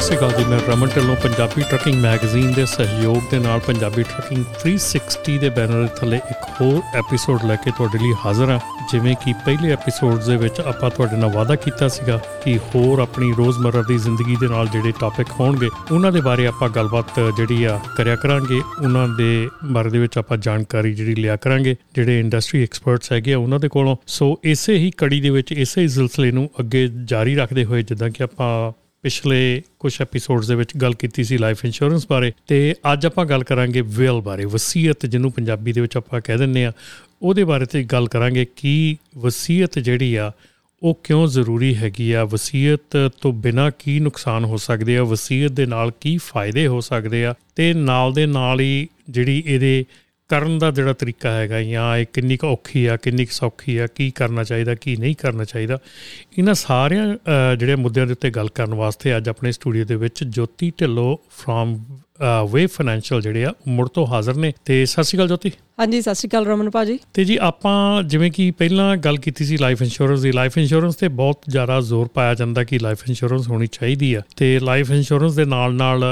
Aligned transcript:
ਸਤਿ 0.00 0.06
ਸ਼੍ਰੀ 0.06 0.18
ਅਕਾਲ 0.18 0.30
ਜੀ, 0.32 0.44
ਮੈਂ 0.50 0.58
ਰਮਨ 0.68 0.88
ਢਿੱਲੋਂ, 0.96 1.14
ਪੰਜਾਬੀ 1.22 1.62
ਟਰੱਕਿੰਗ 1.70 1.94
ਮੈਗਜ਼ੀਨ 2.02 2.52
ਦੇ 2.52 2.64
ਸਹਿਯੋਗ 2.66 3.22
ਦੇ 3.30 3.38
ਨਾਲ 3.38 3.60
ਪੰਜਾਬੀ 3.66 4.02
ਟਰੱਕਿੰਗ 4.02 4.44
360 4.62 5.36
ਦੇ 5.38 5.48
ਬੈਨਰ 5.58 5.86
ਥੱਲੇ 5.96 6.16
ਇੱਕ 6.30 6.46
ਹੋਰ 6.60 6.80
ਐਪੀਸੋਡ 6.98 7.44
ਲੈ 7.44 7.56
ਕੇ 7.64 7.70
ਤੁਹਾਡੇ 7.70 7.98
ਲਈ 7.98 8.12
ਹਾਜ਼ਰ 8.24 8.50
ਹਾਂ। 8.50 8.58
ਜਿਵੇਂ 8.92 9.14
ਕਿ 9.24 9.32
ਪਹਿਲੇ 9.44 9.72
ਐਪੀਸੋਡਸ 9.72 10.26
ਦੇ 10.26 10.36
ਵਿੱਚ 10.36 10.60
ਆਪਾਂ 10.60 10.90
ਤੁਹਾਡੇ 10.90 11.16
ਨਾਲ 11.16 11.32
ਵਾਅਦਾ 11.34 11.56
ਕੀਤਾ 11.66 11.88
ਸੀਗਾ 11.88 12.16
ਕਿ 12.44 12.56
ਹੋਰ 12.74 13.00
ਆਪਣੀ 13.00 13.32
ਰੋਜ਼ਮਰਰਾ 13.38 13.82
ਦੀ 13.88 13.98
ਜ਼ਿੰਦਗੀ 13.98 14.36
ਦੇ 14.40 14.48
ਨਾਲ 14.48 14.68
ਜਿਹੜੇ 14.68 14.92
ਟਾਪਿਕ 15.00 15.30
ਹੋਣਗੇ, 15.40 15.70
ਉਹਨਾਂ 15.92 16.12
ਦੇ 16.12 16.20
ਬਾਰੇ 16.20 16.46
ਆਪਾਂ 16.46 16.68
ਗੱਲਬਾਤ 16.68 17.20
ਜਿਹੜੀ 17.36 17.64
ਆ 17.64 17.78
ਕਰਿਆ 17.96 18.16
ਕਰਾਂਗੇ। 18.16 18.60
ਉਹਨਾਂ 18.82 19.06
ਦੇ 19.08 19.48
ਬਾਰੇ 19.72 19.90
ਦੇ 19.90 19.98
ਵਿੱਚ 19.98 20.18
ਆਪਾਂ 20.18 20.38
ਜਾਣਕਾਰੀ 20.38 20.94
ਜਿਹੜੀ 20.94 21.14
ਲਿਆ 21.14 21.36
ਕਰਾਂਗੇ, 21.36 21.76
ਜਿਹੜੇ 21.94 22.20
ਇੰਡਸਟਰੀ 22.20 22.62
ਐਕਸਪਰਟਸ 22.62 23.12
ਹੈਗੇ 23.12 23.32
ਆ 23.32 23.38
ਉਹਨਾਂ 23.38 23.60
ਦੇ 23.60 23.68
ਕੋਲੋਂ। 23.68 23.96
ਸੋ 24.06 24.34
ਇਸੇ 24.44 24.78
ਹੀ 24.78 24.90
ਕੜੀ 24.96 25.20
ਦੇ 25.20 25.30
ਵਿੱਚ 25.30 25.52
ਇਸੇ 25.52 25.80
ਹੀ 25.80 25.88
ਸਿਲਸਿਲੇ 25.88 26.32
ਨੂੰ 26.32 26.50
ਅੱਗੇ 26.60 26.88
ਜਾਰੀ 27.04 27.34
ਰੱਖਦੇ 27.34 27.64
ਹੋਏ 27.64 27.82
ਜਿੱਦਾਂ 27.82 28.10
ਕਿ 28.10 28.22
ਆਪਾਂ 28.22 28.50
ਪਿਛਲੇ 29.02 29.62
ਕੁਝ 29.78 30.02
ਐਪੀਸੋਡਸ 30.02 30.46
ਦੇ 30.46 30.54
ਵਿੱਚ 30.54 30.76
ਗੱਲ 30.76 30.94
ਕੀਤੀ 30.94 31.24
ਸੀ 31.24 31.38
ਲਾਈਫ 31.38 31.64
ਇੰਸ਼ੋਰੈਂਸ 31.64 32.06
ਬਾਰੇ 32.10 32.32
ਤੇ 32.46 32.74
ਅੱਜ 32.92 33.06
ਆਪਾਂ 33.06 33.26
ਗੱਲ 33.26 33.44
ਕਰਾਂਗੇ 33.44 33.80
ਵਿਲ 33.80 34.20
ਬਾਰੇ, 34.20 34.44
ਵਸੀਅਤ 34.44 35.06
ਜਿਹਨੂੰ 35.06 35.32
ਪੰਜਾਬੀ 35.32 35.72
ਦੇ 35.72 35.80
ਵਿੱਚ 35.80 35.96
ਆਪਾਂ 35.96 36.20
ਕਹਿ 36.20 36.38
ਦਿੰਨੇ 36.38 36.64
ਆ 36.64 36.72
ਉਹਦੇ 37.22 37.44
ਬਾਰੇ 37.44 37.64
ਤੇ 37.64 37.84
ਗੱਲ 37.84 38.08
ਕਰਾਂਗੇ 38.08 38.46
ਕਿ 38.56 38.96
ਵਸੀਅਤ 39.18 39.78
ਜਿਹੜੀ 39.78 40.14
ਆ, 40.14 40.32
ਉਹ 40.82 41.00
ਕਿਉਂ 41.04 41.26
ਜ਼ਰੂਰੀ 41.26 41.76
ਹੈਗੀ 41.76 42.12
ਆ? 42.12 42.24
ਵਸੀਅਤ 42.24 43.10
ਤੋਂ 43.20 43.32
ਬਿਨਾ 43.32 43.70
ਕੀ 43.70 44.00
ਨੁਕਸਾਨ 44.00 44.44
ਹੋ 44.44 44.56
ਸਕਦੇ 44.56 44.96
ਆ? 44.98 45.02
ਵਸੀਅਤ 45.02 45.52
ਦੇ 45.52 45.66
ਨਾਲ 45.66 45.92
ਕੀ 46.00 46.16
ਫਾਇਦੇ 46.16 46.66
ਹੋ 46.66 46.80
ਸਕਦੇ 46.80 47.24
ਆ? 47.24 47.34
ਤੇ 47.56 47.74
ਨਾਲ 47.74 48.12
ਦੇ 48.12 48.26
ਨਾਲ 48.26 48.60
ਹੀ 48.60 48.88
ਜਿਹੜੀ 49.10 49.42
ਇਹਦੇ 49.46 49.84
ਕਰਨ 50.30 50.58
ਦਾ 50.58 50.70
ਜਿਹੜਾ 50.70 50.92
ਤਰੀਕਾ 50.92 51.30
ਹੈਗਾ 51.32 51.62
ਜਾਂ 51.62 51.96
ਇਹ 51.96 52.06
ਕਿੰਨੀ 52.12 52.36
ਕੁ 52.36 52.46
ਔਖੀ 52.46 52.86
ਆ 52.86 52.96
ਕਿੰਨੀ 52.96 53.24
ਕੁ 53.24 53.34
ਸੌਖੀ 53.34 53.76
ਆ 53.76 53.86
ਕੀ 53.86 54.10
ਕਰਨਾ 54.10 54.44
ਚਾਹੀਦਾ 54.44 54.74
ਕੀ 54.74 54.96
ਨਹੀਂ 54.96 55.14
ਕਰਨਾ 55.16 55.44
ਚਾਹੀਦਾ। 55.44 55.78
ਇਹਨਾਂ 56.38 56.54
ਸਾਰਿਆਂ 56.54 57.14
ਅ, 57.14 57.54
ਜਿਹੜੇ 57.54 57.76
ਮੁੱਦਿਆਂ 57.76 58.06
ਦੇ 58.06 58.12
ਉੱਤੇ 58.12 58.30
ਗੱਲ 58.30 58.48
ਕਰਨ 58.48 58.74
ਵਾਸਤੇ 58.74 59.16
ਅੱਜ 59.16 59.28
ਆਪਣੇ 59.28 59.52
ਸਟੂਡੀਓ 59.52 59.84
ਦੇ 59.84 59.96
ਵਿੱਚ 59.96 60.24
Jyoti 60.24 60.72
Dhillon 60.80 61.16
from 61.30 61.84
Way 62.52 62.66
Financial 62.66 63.22
ਜਿਹੜੇ 63.22 63.44
ਆ 63.44 63.52
ਮੁੜ 63.68 63.88
ਤੋਂ 63.88 64.06
ਹਾਜ਼ਰ 64.06 64.34
ਨੇ। 64.34 64.52
ਤੇ 64.64 64.86
ਸਤਿ 64.86 65.04
ਸ਼੍ਰੀ 65.04 65.18
ਅਕਾਲ 65.18 65.28
ਜੋਤੀ। 65.28 65.52
ਹਾਂਜੀ, 65.80 66.00
ਸਤਿ 66.00 66.14
ਸ਼੍ਰੀ 66.14 66.28
ਅਕਾਲ 66.28 66.46
ਰਮਨ 66.46 66.68
ਭਾਜੀ। 66.70 66.98
ਤੇ 67.14 67.24
ਜੀ, 67.24 67.36
ਆਪਾਂ 67.40 68.02
ਜਿਵੇਂ 68.02 68.30
ਕਿ 68.30 68.50
ਪਹਿਲਾਂ 68.50 68.96
ਗੱਲ 68.96 69.16
ਕੀਤੀ 69.16 69.44
ਸੀ 69.44 69.56
ਲਾਈਫ 69.56 69.82
ਇੰਸ਼ੋਰੈਂਸ 69.82 70.20
ਦੀ, 70.20 70.32
ਲਾਈਫ 70.32 70.58
ਇੰਸ਼ੋਰੈਂਸ 70.58 70.94
ਤੇ 70.94 71.08
ਬਹੁਤ 71.08 71.42
ਜ਼ਿਆਦਾ 71.48 71.80
ਜ਼ੋਰ 71.80 72.08
ਪਾਇਆ 72.14 72.34
ਜਾਂਦਾ 72.34 72.64
ਕਿ 72.64 72.78
ਲਾਈਫ 72.78 73.04
ਇੰਸ਼ੋਰੈਂਸ 73.08 73.48
ਹੋਣੀ 73.48 73.66
ਚਾਹੀਦੀ 73.66 74.12
ਆ। 74.14 74.22
ਤੇ 74.36 74.58
ਲਾਈਫ 74.58 74.90
ਇੰਸ਼ੋਰੈਂਸ 74.90 75.34
ਦੇ 75.34 75.44
ਨਾਲ 75.44 75.74
ਨਾਲ 75.74 76.04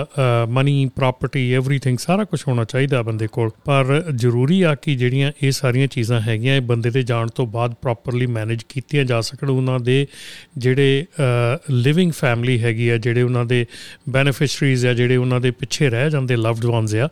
ਮਨੀ 0.49 0.89
ਪ੍ਰਾਪਰਟੀ 0.97 1.41
ਏਵਰੀਥਿੰਗ 1.51 1.99
ਸਾਰਾ 1.99 2.25
ਕੁਝ 2.25 2.41
ਹੋਣਾ 2.49 2.65
ਚਾਹੀਦਾ 2.65 3.03
ਬੰਦੇ 3.03 3.27
ਕੋਲ। 3.33 3.51
ਪਰ 3.65 4.03
ਜ਼ਰੂਰੀ 4.15 4.61
ਆ 4.63 4.75
ਕਿ 4.75 4.95
ਜਿਹੜੀਆਂ 4.95 5.33
ਇਹ 5.43 5.53
ਸਾਰੀਆਂ 5.53 5.87
ਚੀਜ਼ਾਂ 5.87 6.21
ਹੈਗੀਆਂ, 6.21 6.57
ਇਹ 6.57 6.61
ਬੰਦੇ 6.61 6.91
ਦੇ 6.91 7.03
ਜਾਣ 7.03 7.29
ਤੋਂ 7.29 7.47
ਬਾਅਦ 7.47 7.75
ਪ੍ਰੋਪਰਲੀ 7.83 8.27
ਮੈਨੇਜ 8.29 8.63
ਕੀਤੀਆਂ 8.69 9.05
ਜਾ 9.05 9.21
ਸਕਣ। 9.21 9.51
ਉਹਨਾਂ 9.51 9.79
ਦੇ 9.81 10.07
ਜਿਹੜੇ 10.59 11.05
ਲਿਵਿੰਗ 11.71 12.13
ਫੈਮਿਲੀ 12.13 12.59
ਹੈਗੀ 12.61 12.89
ਆ, 12.89 12.97
ਜਿਹੜੇ 12.97 13.23
ਉਹਨਾਂ 13.23 13.45
ਦੇ 13.45 13.65
ਬੈਨੀਫੀਸ਼ਰੀਜ਼ 14.09 14.87
ਆ, 14.87 14.95
ਜਿਹੜੇ 14.95 15.17
ਉਹਨਾਂ 15.17 15.41
ਦੇ 15.41 15.51
ਪਿੱਛੇ 15.51 15.91
ਰਹਿ 15.91 16.11
ਜਾਂਦੇ 16.11 16.37
ਲਵਡ 16.37 16.65
ਵਨਸ 16.65 16.95
ਆ 16.95 17.09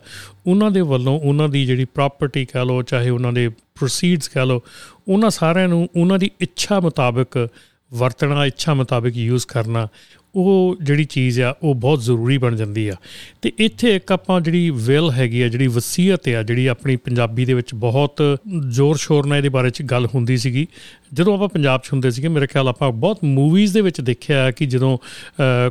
ਉਹਨਾਂ 0.47 0.71
ਦੇ 0.71 0.81
ਵੱਲੋਂ 0.81 1.19
ਉਹਨਾਂ 1.19 1.49
ਦੀ 1.49 1.65
ਜਿਹੜੀ 1.65 1.85
ਪ੍ਰਾਪਰਟੀ 1.85 2.45
ਕਹ 2.45 2.65
ਲਓ, 2.65 2.81
ਚਾਹੇ 2.81 3.09
ਉਹਨਾਂ 3.09 3.33
ਦੇ 3.33 3.49
ਪ੍ਰੋਸੀਡਸ 3.49 4.29
ਕਹ 4.29 4.39
ਲਓ, 4.39 4.61
ਉਹਨਾਂ 5.07 5.29
ਸਾਰਿਆਂ 5.29 5.67
ਨੂੰ 5.67 5.89
ਉਹਨਾਂ 5.95 6.19
ਦੀ 6.19 6.31
ਇੱਛਾ 6.41 6.79
ਮੁਤਾਬਕ 6.79 7.47
ਵਰਤਣਾ, 7.93 8.45
ਇੱਛਾ 8.45 8.73
ਮੁਤਾਬਕ 8.73 9.17
ਯੂਜ਼ 9.17 9.47
ਕਰਨਾ, 9.47 9.87
ਉਹ 10.35 10.75
ਜਿਹੜੀ 10.83 11.03
ਚੀਜ਼ 11.03 11.41
ਆ, 11.41 11.55
ਉਹ 11.63 11.75
ਬਹੁਤ 11.75 12.01
ਜ਼ਰੂਰੀ 12.01 12.37
ਬਣ 12.37 12.55
ਜਾਂਦੀ 12.55 12.87
ਆ। 12.87 12.93
ਤੇ 13.41 13.51
ਇੱਥੇ 13.57 13.95
ਇੱਕ 13.95 14.11
ਆਪਾਂ 14.11 14.41
ਜਿਹੜੀ 14.41 14.69
ਵਿਲ 14.69 15.11
ਹੈਗੀ 15.11 15.41
ਆ, 15.41 15.47
ਜਿਹੜੀ 15.47 15.67
ਵਸੀਅਤ 15.67 16.29
ਆ, 16.29 16.43
ਜਿਹੜੀ 16.43 16.67
ਆਪਣੀ 16.67 16.95
ਪੰਜਾਬੀ 16.95 17.45
ਦੇ 17.45 17.53
ਵਿੱਚ 17.53 17.75
ਬਹੁਤ 17.75 18.23
ਜ਼ੋਰ 18.69 18.95
ਸ਼ੋਰ 18.95 19.25
ਨਾਲ 19.25 19.37
ਇਹਦੇ 19.37 19.49
ਬਾਰੇ 19.49 19.69
ਚ 19.69 19.81
ਗੱਲ 19.81 20.05
ਹੁੰਦੀ 20.05 20.37
ਸੀਗੀ 20.37 20.67
ਜਦੋਂ 21.13 21.33
ਆਪਾਂ 21.33 21.47
ਪੰਜਾਬ 21.47 21.81
'ਚ 21.81 21.91
ਹੁੰਦੇ 21.93 22.11
ਸੀਗੇ 22.11 22.27
ਮੇਰੇ 22.27 22.47
ਖਿਆਲ 22.47 22.67
ਆਪਾਂ 22.67 22.91
ਬਹੁਤ 22.91 23.23
ਮੂਵੀਜ਼ 23.23 23.73
ਦੇ 23.73 23.81
ਵਿੱਚ 23.81 24.01
ਦੇਖਿਆ 24.01 24.51
ਕਿ 24.51 24.65
ਜਦੋਂ 24.65 24.97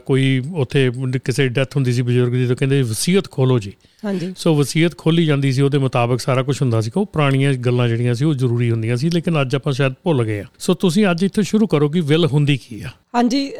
ਕੋਈ 0.07 0.43
ਉੱਥੇ 0.57 0.91
ਕਿਸੇ 1.25 1.49
ਡੈਥ 1.49 1.77
ਹੁੰਦੀ 1.77 1.93
ਸੀ 1.93 2.03
ਬਜ਼ੁਰਗ 2.03 2.33
ਦੀ 2.33 2.47
ਤਾਂ 2.47 2.57
ਕਹਿੰਦੇ 2.57 2.83
ਵਸੀਅਤ 2.83 3.31
ਖੋਲੋ 3.31 3.59
ਜੀ। 3.59 3.73
ਹਾਂਜੀ। 4.05 4.33
ਸੋ 4.37 4.55
ਵਸੀਅਤ 4.55 4.97
ਖੋਲੀ 4.99 5.27
ਜਾਂਦੀ 5.27 5.53
ਸੀ 5.53 5.63
ਉਹਦੇ 5.63 5.79
ਮੁਤਾਬਕ 5.79 6.21
ਸਾਰਾ 6.21 6.43
ਕੁਝ 6.43 6.61
ਹੁੰਦਾ 6.63 6.81
ਸੀ 6.81 6.91
ਕਿ 6.91 7.01
ਉਹ 7.01 7.07
ਪੁਰਾਣੀਆਂ 7.07 7.53
ਗੱਲਾਂ 7.53 7.89
ਜਿਹੜੀਆਂ 7.89 8.15
ਸੀ 8.15 8.25
ਉਹ 8.25 8.35
ਜ਼ਰੂਰੀ 8.35 8.71
ਹੁੰਦੀਆਂ 8.71 8.97
ਸੀ 8.97 9.11
ਲੇਕਿਨ 9.11 9.41
ਅੱਜ 9.41 9.55
ਆਪਾਂ 9.57 9.73
ਸ਼ਾਇਦ 9.73 9.93
ਭੁੱਲ 10.05 10.25
ਗਏ 10.25 10.41
ਆ 10.41 10.45
ਸੋ 10.59 10.75
ਤੁਸੀਂ 10.75 11.07
ਅੱਜ 11.11 11.23
ਇੱਥੇ 11.23 11.43
ਸ਼ੁਰੂ 11.43 11.67
ਕਰੋ 11.67 11.89
ਕਿ 11.89 12.01
ਵਿਲ 12.01 12.27
ਹੁੰਦੀ 12.27 12.57
ਕੀ 12.57 12.81
ਆ। 12.83 12.89
ਹਾਂਜੀ 13.15 13.53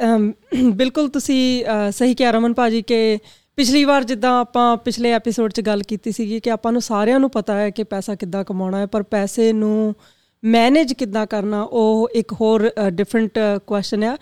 ਬਿਲਕੁਲ 0.71 1.09
ਤੁਸੀਂ 1.09 1.65
ਸਹੀ 1.91 2.15
ਕਿਹਾ 2.15 2.31
ਰਮਨ 2.31 2.55
ਭਾਜੀ 2.55 2.83
ਕਿ 2.83 3.19
ਪਿਛਲੀ 3.57 3.85
ਵਾਰ 3.85 4.05
ਜਿੱਦਾਂ 4.05 4.41
ਆਪਾਂ 4.41 4.77
ਪਿਛਲੇ 4.77 5.13
ਐਪੀਸੋਡ 5.13 5.53
'ਚ 5.53 5.61
ਗੱਲ 5.61 5.83
ਕੀਤੀ 5.83 6.13
ਸੀਗੀ 6.13 6.41
ਕਿ 6.41 6.51
ਆਪਾਂ 6.51 6.73
ਨੂੰ 6.73 6.83
ਸਾਰਿਆਂ 6.83 7.21
ਨੂੰ 7.21 7.31
ਪਤਾ 7.31 7.55
ਹੈ 7.57 7.71
ਕਿ 7.71 7.85
ਪੈਸਾ 7.85 8.15
ਕਿੱਦਾਂ 8.15 8.45
ਕਮਾਉਣਾ 8.45 8.79
ਹੈ 8.79 8.87
ਪਰ 8.87 9.03
ਪੈਸੇ 9.03 9.53
ਨੂੰ 9.53 9.95
ਮੈਨੇਜ 10.47 10.93
ਕਿੱਦਾਂ 10.93 11.27
ਕਰਨਾ, 11.27 11.63
ਉਹ 11.63 12.09
ਇੱਕ 12.15 12.33
ਹੋਰ 12.33 12.71
ਡਿਫਰੈਂਟ 12.91 13.39
ਕੁਐਸਚਨ 13.67 14.05
ਆ। 14.05 14.17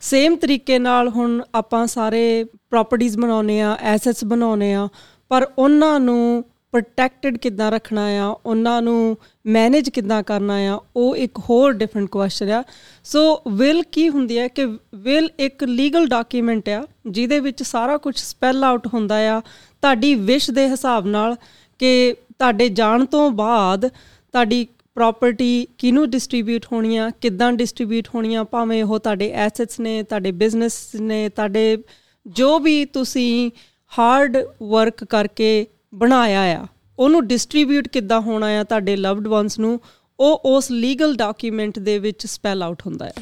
ਸੇਮ 0.00 0.36
ਤਰੀਕੇ 0.36 0.78
ਨਾਲ 0.78 1.08
ਹੁਣ 1.08 1.42
ਆਪਾਂ 1.54 1.86
ਸਾਰੇ 1.86 2.44
ਪ੍ਰਾਪਰਟੀਆਂ 2.70 3.18
ਬਣਾਉਨੇ 3.20 3.60
ਆ 3.60 3.76
ਐਸੈਟਸ 3.80 4.24
ਬਣਾਉਨੇ 4.24 4.72
ਆ 4.74 4.88
ਪਰ 5.30 5.46
ਉਹਨਾਂ 5.58 5.98
ਨੂੰ 6.00 6.44
ਪ੍ਰੋਟੈਕਟਡ 6.72 7.36
ਕਿੱਦਾਂ 7.36 7.70
ਰੱਖਣਾ 7.70 8.06
ਆ, 8.16 8.26
ਉਹਨਾਂ 8.46 8.80
ਨੂੰ 8.82 9.16
ਮੈਨੇਜ 9.46 9.88
ਕਿੱਦਾਂ 9.90 10.22
ਕਰਨਾ 10.22 10.56
ਆ, 10.66 10.78
ਉਹ 10.96 11.16
ਇੱਕ 11.16 11.38
ਹੋਰ 11.38 11.72
ਡਿਫਰੈਂਟ 11.72 12.08
ਕੁਐਸਚਨ 12.08 12.50
ਆ। 12.50 12.62
ਸੋ 13.04 13.42
ਵਿਲ 13.48 13.82
ਕੀ 13.92 14.08
ਹੁੰਦੀ 14.08 14.38
ਹੈ 14.38 14.46
ਕਿ 14.48 14.66
ਵਿਲ 14.94 15.28
ਇੱਕ 15.38 15.64
ਲੀਗਲ 15.64 16.06
ਡਾਕੂਮੈਂਟ 16.08 16.68
ਆ, 16.68 16.82
ਜਿਹਦੇ 17.06 17.40
ਵਿੱਚ 17.40 17.62
ਸਾਰਾ 17.62 17.96
ਕੁਝ 17.96 18.16
ਸਪੈਲ 18.16 18.64
ਆਊਟ 18.64 18.86
ਹੁੰਦਾ 18.94 19.16
ਆ, 19.30 19.40
ਤੁਹਾਡੀ 19.82 20.14
ਵਿਸ਼ 20.14 20.50
ਦੇ 20.50 20.68
ਹਿਸਾਬ 20.68 21.06
ਨਾਲ 21.06 21.36
ਕਿ 21.80 22.14
ਤੁਹਾਡੇ 22.38 22.68
ਜਾਣ 22.68 23.04
ਤੋਂ 23.04 23.30
ਬਾਅਦ 23.30 23.88
ਤੁਹਾਡੀ 23.88 24.66
ਪ੍ਰਾਪਰਟੀ 24.94 25.66
ਕਿਹਨੂੰ 25.78 26.10
ਡਿਸਟ੍ਰੀਬਿਊਟ 26.10 26.66
ਹੋਣੀ 26.72 26.96
ਆ 26.96 27.10
ਕਿੱਦਾਂ 27.10 27.52
ਡਿਸਟ੍ਰੀਬਿਊਟ 27.52 28.08
ਹੋਣੀ 28.14 28.34
ਆ 28.34 28.44
ਭਾਵੇਂ 28.44 28.84
ਉਹ 28.84 28.98
ਤੁਹਾਡੇ 28.98 29.30
ਐਸੈਟਸ 29.30 29.80
ਨੇ 29.80 30.02
ਤੁਹਾਡੇ 30.02 30.32
ਬਿਜ਼ਨਸ 30.32 30.94
ਨੇ 30.94 31.28
ਤੁਹਾਡੇ 31.28 31.78
ਜੋ 32.26 32.58
ਵੀ 32.58 32.84
ਤੁਸੀਂ 32.84 33.50
ਹਾਰਡ 33.98 34.36
ਵਰਕ 34.62 35.04
ਕਰਕੇ 35.04 35.66
ਬਣਾਇਆ 35.94 36.40
ਆ 36.62 36.66
ਉਹਨੂੰ 36.98 37.26
ਡਿਸਟ੍ਰੀਬਿਊਟ 37.26 37.88
ਕਿੱਦਾਂ 37.88 38.20
ਹੋਣਾ 38.20 38.46
ਆ 38.46 38.64
ਤੁਹਾਡੇ 38.64 38.96
ਲਵਡ 38.96 39.28
ਵਨਸ 39.28 39.58
ਨੂੰ 39.58 39.80
ਉਹ 40.18 40.40
ਉਸ 40.44 40.70
ਲੀਗਲ 40.70 41.16
ਡਾਕੂਮੈਂਟ 41.16 41.78
ਦੇ 41.78 41.98
ਵਿੱਚ 41.98 42.26
ਸਪੈਲ 42.26 42.62
ਆਊਟ 42.62 42.82
ਹੁੰਦਾ 42.86 43.06
ਆ। 43.06 43.12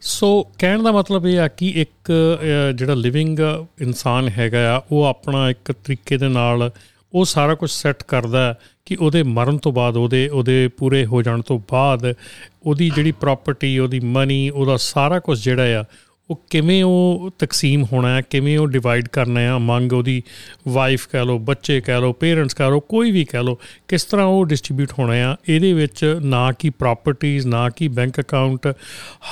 ਸੋ 0.00 0.46
ਕਹਿਣ 0.58 0.82
ਦਾ 0.82 0.92
ਮਤਲਬ 0.92 1.26
ਇਹ 1.26 1.38
ਆ 1.40 1.48
ਕਿ 1.48 1.68
ਇੱਕ 1.68 2.10
ਅਹ, 2.10 2.72
ਜਿਹੜਾ 2.72 2.94
ਲਿਵਿੰਗ 2.94 3.38
ਇਨਸਾਨ 3.80 4.28
ਹੈਗਾ 4.28 4.76
ਆ 4.76 4.82
ਉਹ 4.92 5.04
ਆਪਣਾ 5.04 5.50
ਇੱਕ 5.50 5.72
ਤਰੀਕੇ 5.72 6.16
ਦੇ 6.16 6.28
ਨਾਲ 6.28 6.70
ਉਹ 7.12 7.24
ਸਾਰਾ 7.24 7.54
ਕੁਝ 7.54 7.70
ਸੈੱਟ 7.70 8.02
ਕਰਦਾ 8.02 8.48
ਹੈ 8.48 8.58
ਕਿ 8.86 8.96
ਉਹਦੇ 9.00 9.22
ਮਰਨ 9.22 9.58
ਤੋਂ 9.58 9.72
ਬਾਅਦ, 9.72 9.96
ਉਹਦੇ 9.96 10.28
ਉਹਦੇ 10.28 10.68
ਪੂਰੇ 10.68 11.06
ਹੋ 11.06 11.22
ਜਾਣ 11.22 11.40
ਤੋਂ 11.40 11.60
ਬਾਅਦ 11.72 12.14
ਉਹਦੀ 12.62 12.90
ਜਿਹੜੀ 12.90 13.12
ਪ੍ਰਾਪਰਟੀ 13.12 13.78
ਉਹਦੀ 13.78 14.00
ਮਨੀ 14.00 14.50
ਉਹਦਾ 14.50 14.76
ਸਾਰਾ 14.76 15.18
ਕੁਝ 15.18 15.44
ਜਿਹੜਾ 15.44 15.80
ਆ 15.80 15.84
ਉਹ 16.30 16.40
ਕਿਵੇਂ 16.50 16.84
ਉਹ 16.84 17.30
ਤਕਸੀਮ 17.38 17.84
ਹੋਣਾ 17.92 18.16
ਹੈ 18.16 18.22
ਕਿਵੇਂ 18.30 18.58
ਉਹ 18.58 18.66
ਡਿਵਾਈਡ 18.66 19.08
ਕਰਨਾ 19.08 19.40
ਹੈ 19.40 19.56
ਅਮੰਗ 19.56 19.92
ਉਹਦੀ 19.92 20.22
ਵਾਈਫ 20.68 21.08
ਕਹਿ 21.12 21.24
ਲਓ 21.24 21.38
ਬੱਚੇ 21.38 21.80
ਕਹਿ 21.80 22.00
ਲਓ 22.00 22.12
ਪੇਰੈਂਟਸ 22.12 22.54
ਕਹਿ 22.54 22.70
ਲਓ 22.70 22.80
ਕੋਈ 22.80 23.10
ਵੀ 23.10 23.24
ਕਹਿ 23.24 23.42
ਲਓ 23.42 23.58
ਕਿਸ 23.88 24.04
ਤਰ੍ਹਾਂ 24.04 24.26
ਉਹ 24.26 24.44
ਡਿਸਟ੍ਰੀਬਿਊਟ 24.44 24.88
ਹੋਣਾ 24.98 25.30
ਆ 25.32 25.36
ਇਹਦੇ 25.48 25.72
ਵਿੱਚ 25.72 26.16
ਨਾ 26.22 26.52
ਕਿ 26.52 26.70
ਪ੍ਰਾਪਰਟੀਆਂ 26.70 27.42
ਨਾ 27.46 27.70
ਕਿ 27.70 27.88
ਬੈਂਕ 27.88 28.20
ਅਕਾਊਂਟ 28.20 28.66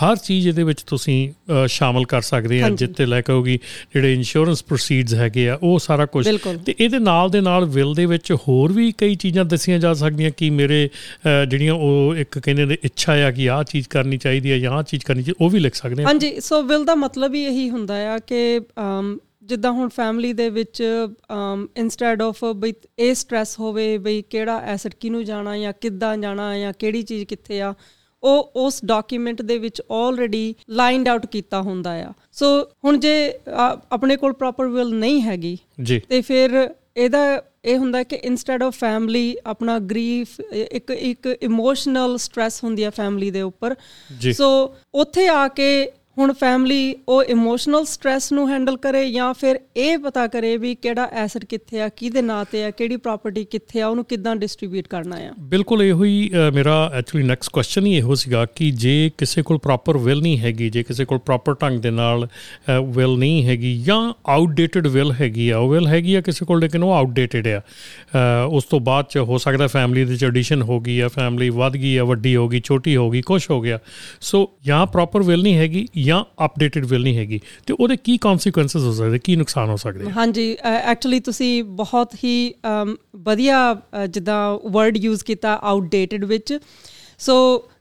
ਹਰ 0.02 0.16
ਚੀਜ਼ 0.16 0.48
ਇਹਦੇ 0.48 0.62
ਵਿੱਚ 0.62 0.82
ਤੁਸੀਂ 0.82 1.32
ਸ਼ਾਮਲ 1.66 2.04
ਕਰ 2.04 2.20
ਸਕਦੇ 2.20 2.62
ਆ। 2.62 2.68
ਜਿੱਤੇ 2.68 3.06
ਲੈ 3.06 3.20
ਕੇ 3.20 3.32
ਹੋਗੀ 3.32 3.58
ਜਿਹੜੇ 3.94 4.14
ਇੰਸ਼ੋਰੈਂਸ 4.14 4.64
ਪ੍ਰੋਸੀਡਸ 4.64 5.14
ਹੈਗੇ 5.14 5.48
ਆ 5.50 5.58
ਉਹ 5.62 5.78
ਸਾਰਾ 5.78 6.06
ਕੁਝ। 6.06 6.26
ਤੇ 6.66 6.74
ਇਹਦੇ 6.80 6.98
ਨਾਲ 6.98 7.30
ਦੇ 7.30 7.40
ਨਾਲ 7.40 7.64
ਵਿਲ 7.64 7.94
ਦੇ 7.94 8.06
ਵਿੱਚ 8.06 8.32
ਹੋਰ 8.32 8.72
ਵੀ 8.72 8.92
ਕਈ 8.98 9.14
ਚੀਜ਼ਾਂ 9.14 9.44
ਦੱਸੀਆਂ 9.44 9.78
ਜਾ 9.78 9.94
ਸਕਦੀਆਂ 9.94 10.30
ਕਿ 10.36 10.50
ਮੇਰੇ 10.50 10.88
ਜਿਹੜੀਆਂ 11.50 11.74
ਉਹ 11.74 12.14
ਇੱਕ 12.16 12.38
ਕਹਿੰਦੇ 12.38 12.64
ਨੇ 12.64 12.76
ਇੱਛਾ 12.84 13.12
ਆ 13.12 13.30
ਕਿ 13.30 13.50
ਆਹ 13.50 13.64
ਚੀਜ਼ 13.64 13.88
ਕਰਨੀ 13.88 14.16
ਚਾਹੀਦੀ 14.16 14.52
ਹੈ 14.52 14.58
ਜਾਂ 14.58 14.72
ਆਹ 14.72 14.82
ਚੀਜ਼ 14.82 15.04
ਕਰਨੀ 15.04 15.22
ਚਾਹੀਦੀ 15.22 15.44
ਉਹ 15.44 15.50
ਵੀ 15.50 15.58
ਲਿਖ 15.58 15.74
ਸਕਦੇ 15.74 16.02
ਆ 16.02 16.06
ਹਾਂਜੀ 16.06 16.40
ਸੋ 16.40 16.62
ਵਿਲ 16.62 16.84
ਦਾ 16.88 16.94
ਮਤਲਬ 16.94 17.34
ਹੀ 17.34 17.44
ਇਹੀ 17.44 17.70
ਹੁੰਦਾ 17.70 17.94
ਆ 18.14 18.18
ਕਿ 18.18 18.60
ਜਿੱਦਾਂ 19.44 19.72
ਹੁਣ 19.72 19.88
ਫੈਮਿਲੀ 19.88 20.32
ਦੇ 20.32 20.48
ਵਿੱਚ 20.50 20.82
ਇਨਸਟੈਡ 21.76 22.22
ਆਫ 22.22 22.44
ਬਈ 22.56 22.72
ਇਹ 22.98 23.14
ਸਟ्रेस 23.14 23.54
ਹੋਵੇ 23.60 23.86
ਬਈ 23.98 24.22
ਕਿਹੜਾ 24.30 24.58
ਐਸਟ 24.64 24.94
ਕਿਨੂੰ 25.00 25.24
ਜਾਣਾ 25.24 25.56
ਜਾਂ 25.58 25.72
ਕਿੱਦਾਂ 25.80 26.16
ਜਾਣਾ 26.16 26.58
ਜਾਂ 26.58 26.72
ਕਿਹੜੀ 26.78 27.02
ਚੀਜ਼ 27.02 27.24
ਕਿੱਥੇ 27.24 27.60
ਆ 27.60 27.74
ਉਹ 28.22 28.52
ਉਸ 28.56 28.80
ਡਾਕੂਮੈਂਟ 28.84 29.42
ਦੇ 29.42 29.58
ਵਿੱਚ 29.58 29.82
ਆਲਰੇਡੀ 29.90 30.54
ਲਾਈਨਡ 30.70 31.08
ਆਊਟ 31.08 31.26
ਕੀਤਾ 31.26 31.60
ਹੁੰਦਾ 31.62 31.92
ਆ। 31.92 32.12
ਸੋ 32.32 32.46
ਹੁਣ 32.84 32.98
ਜੇ 32.98 33.12
ਆਪਣੇ 33.92 34.16
ਕੋਲ 34.16 34.32
ਪ੍ਰੋਪਰ 34.32 34.66
ਵਿਲ 34.66 34.94
ਨਹੀਂ 34.94 35.20
ਹੈਗੀ 35.22 35.56
ਤੇ 36.08 36.20
ਫਿਰ 36.20 36.68
ਇਹਦਾ 36.96 37.20
ਇਹ 37.64 37.76
ਹੁੰਦਾ 37.78 38.02
ਕਿ 38.02 38.16
ਇਨਸਟੈਡ 38.16 38.62
ਆਫ 38.62 38.76
ਫੈਮਿਲੀ 38.76 39.36
ਆਪਣਾ 39.46 39.78
ਗਰੀਫ 39.78 40.40
ਇੱਕ 40.72 40.90
ਇੱਕ 40.90 41.26
ਇਮੋਸ਼ਨਲ 41.42 42.16
ਸਟ्रेस 42.18 42.60
ਹੁੰਦੀ 42.64 42.82
ਆ 42.82 42.90
ਫੈਮਿਲੀ 42.90 43.30
ਦੇ 43.30 43.42
ਉੱਪਰ। 43.42 43.74
ਸੋ 44.32 44.48
ਉੱਥੇ 44.94 45.28
ਆ 45.28 45.46
ਕੇ 45.48 45.68
ਹੁਣ 46.18 46.32
ਫੈਮਿਲੀ 46.32 46.94
ਉਹ 47.08 47.22
ਇਮੋਸ਼ਨਲ 47.22 47.84
ਸਟ्रेस 47.84 48.28
ਨੂੰ 48.32 48.48
ਹੈਂਡਲ 48.50 48.76
ਕਰੇ 48.76 49.10
ਜਾਂ 49.10 49.32
ਫਿਰ 49.34 49.58
ਇਹ 49.76 49.98
ਪਤਾ 49.98 50.26
ਕਰੇ 50.26 50.56
ਵੀ 50.56 50.74
ਕਿਹੜਾ 50.74 51.04
ਐਸਟ 51.12 51.44
ਕਿੱਥੇ 51.44 51.80
ਆ, 51.80 51.88
ਕਿਹਦੇ 51.88 52.22
ਨਾਂ 52.22 52.44
ਤੇ 52.52 52.64
ਆ, 52.64 52.70
ਕਿਹੜੀ 52.70 52.96
ਪ੍ਰਾਪਰਟੀ 52.96 53.44
ਕਿੱਥੇ 53.44 53.80
ਆ, 53.80 53.86
ਉਹਨੂੰ 53.88 54.04
ਕਿੱਦਾਂ 54.04 54.34
ਡਿਸਟ੍ਰੀਬਿਊਟ 54.36 54.88
ਕਰਨਾ 54.88 55.16
ਆ? 55.16 55.30
ਬਿਲਕੁਲ 55.50 55.82
ਇਹੋ 55.82 56.04
ਹੀ 56.04 56.30
ਮੇਰਾ 56.54 56.74
ਐਕਚੁਅਲੀ 56.94 57.26
ਨੈਕਸਟ 57.26 57.50
ਕੁਐਸਚਨ 57.52 57.86
ਹੀ 57.86 57.94
ਇਹੋ 57.96 58.14
ਸੀਗਾ 58.14 58.44
ਕਿ 58.54 58.70
ਜੇ 58.70 59.10
ਕਿਸੇ 59.18 59.42
ਕੋਲ 59.42 59.58
ਪ੍ਰੋਪਰ 59.58 59.98
ਵਿਲ 59.98 60.22
ਨਹੀਂ 60.22 60.38
ਹੈਗੀ, 60.38 60.70
ਜੇ 60.70 60.82
ਕਿਸੇ 60.82 61.04
ਕੋਲ 61.04 61.18
ਪ੍ਰੋਪਰ 61.18 61.54
ਢੰਗ 61.62 61.80
ਦੇ 61.80 61.90
ਨਾਲ 61.90 62.26
ਵਿਲ 62.88 63.16
ਨਹੀਂ 63.18 63.44
ਹੈਗੀ 63.44 63.76
ਜਾਂ 63.82 64.00
ਆਊਟਡੇਟਡ 64.28 64.86
ਵਿਲ 64.86 65.12
ਹੈਗੀ 65.20 65.48
ਆ, 65.50 65.58
ਉਹ 65.58 65.70
ਵਿਲ 65.70 65.86
ਹੈਗੀ 65.88 66.14
ਆ 66.14 66.20
ਕਿਸੇ 66.20 66.44
ਕੋਲ 66.44 66.60
ਲੇਕਿਨ 66.60 66.82
ਉਹ 66.82 66.92
ਆਊਟਡੇਟਡ 66.92 67.48
ਆ। 67.48 67.60
ਉਸ 68.46 68.64
ਤੋਂ 68.64 68.80
ਬਾਅਦ 68.80 69.06
ਚ 69.10 69.18
ਹੋ 69.18 69.38
ਸਕਦਾ 69.38 69.66
ਫੈਮਿਲੀ 69.66 70.04
ਦੇ 70.04 70.16
ਚ 70.16 70.24
ਐਡੀਸ਼ਨ 70.24 70.62
ਹੋ 70.62 70.80
ਗਈ 70.80 70.98
ਆ 71.00 71.08
ਫੈਮਿਲੀ 71.08 71.48
ਵੱਧ 71.50 71.76
ਗਈ 71.76 71.96
ਆ, 71.96 72.04
ਵੱਡੀ 72.04 72.34
ਹੋ 72.36 72.48
ਗਈ, 72.48 72.60
ਛੋਟੀ 72.64 72.96
ਹੋ 72.96 73.08
ਗਈ 73.10 73.22
ਕੁਝ 73.22 73.42
ਹੋ 73.50 73.60
ਗਿਆ। 73.60 73.78
ਸੋ 74.20 74.48
ਜਾਂ 74.64 74.84
ਪ੍ਰੋਪਰ 74.88 75.22
ਵਿਲ 75.22 75.42
ਨਹੀਂ 75.42 75.56
ਹੈਗੀ 75.56 75.86
ਜਾਂ 76.08 76.22
ਅਪਡੇਟਡ 76.44 76.84
ਵਿਲ 76.86 77.02
ਨਹੀਂ 77.02 77.16
ਹੈਗੀ, 77.16 77.40
ਤੇ 77.66 77.74
ਉਹਦੇ 77.74 77.96
ਕੀ 77.96 78.16
ਕਨਸੀਕੁਐਂਸਸ 78.18 78.76
ਹੋ 78.76 78.92
ਸਕਦੇ, 78.92 79.18
ਕੀ 79.18 79.36
ਨੁਕਸਾਨ 79.36 79.68
ਹੋ 79.68 79.76
ਸਕਦੇ 79.76 80.10
ਹਾਂਜੀ 80.12 80.56
ਐਕਚੁਅਲੀ 80.64 81.20
ਤੁਸੀਂ 81.20 81.62
ਬਹੁਤ 81.76 82.14
ਹੀ 82.24 82.34
ਵਧੀਆ 83.24 83.60
ਜਿੱਦਾਂ 84.08 84.40
ਵਰਡ 84.70 84.96
ਯੂਜ਼ 84.96 85.24
ਕੀਤਾ 85.24 85.54
ਆਊਟਡੇਟਡ 85.62 86.24
ਵਿੱਚ। 86.24 86.58
ਸੋ 87.20 87.36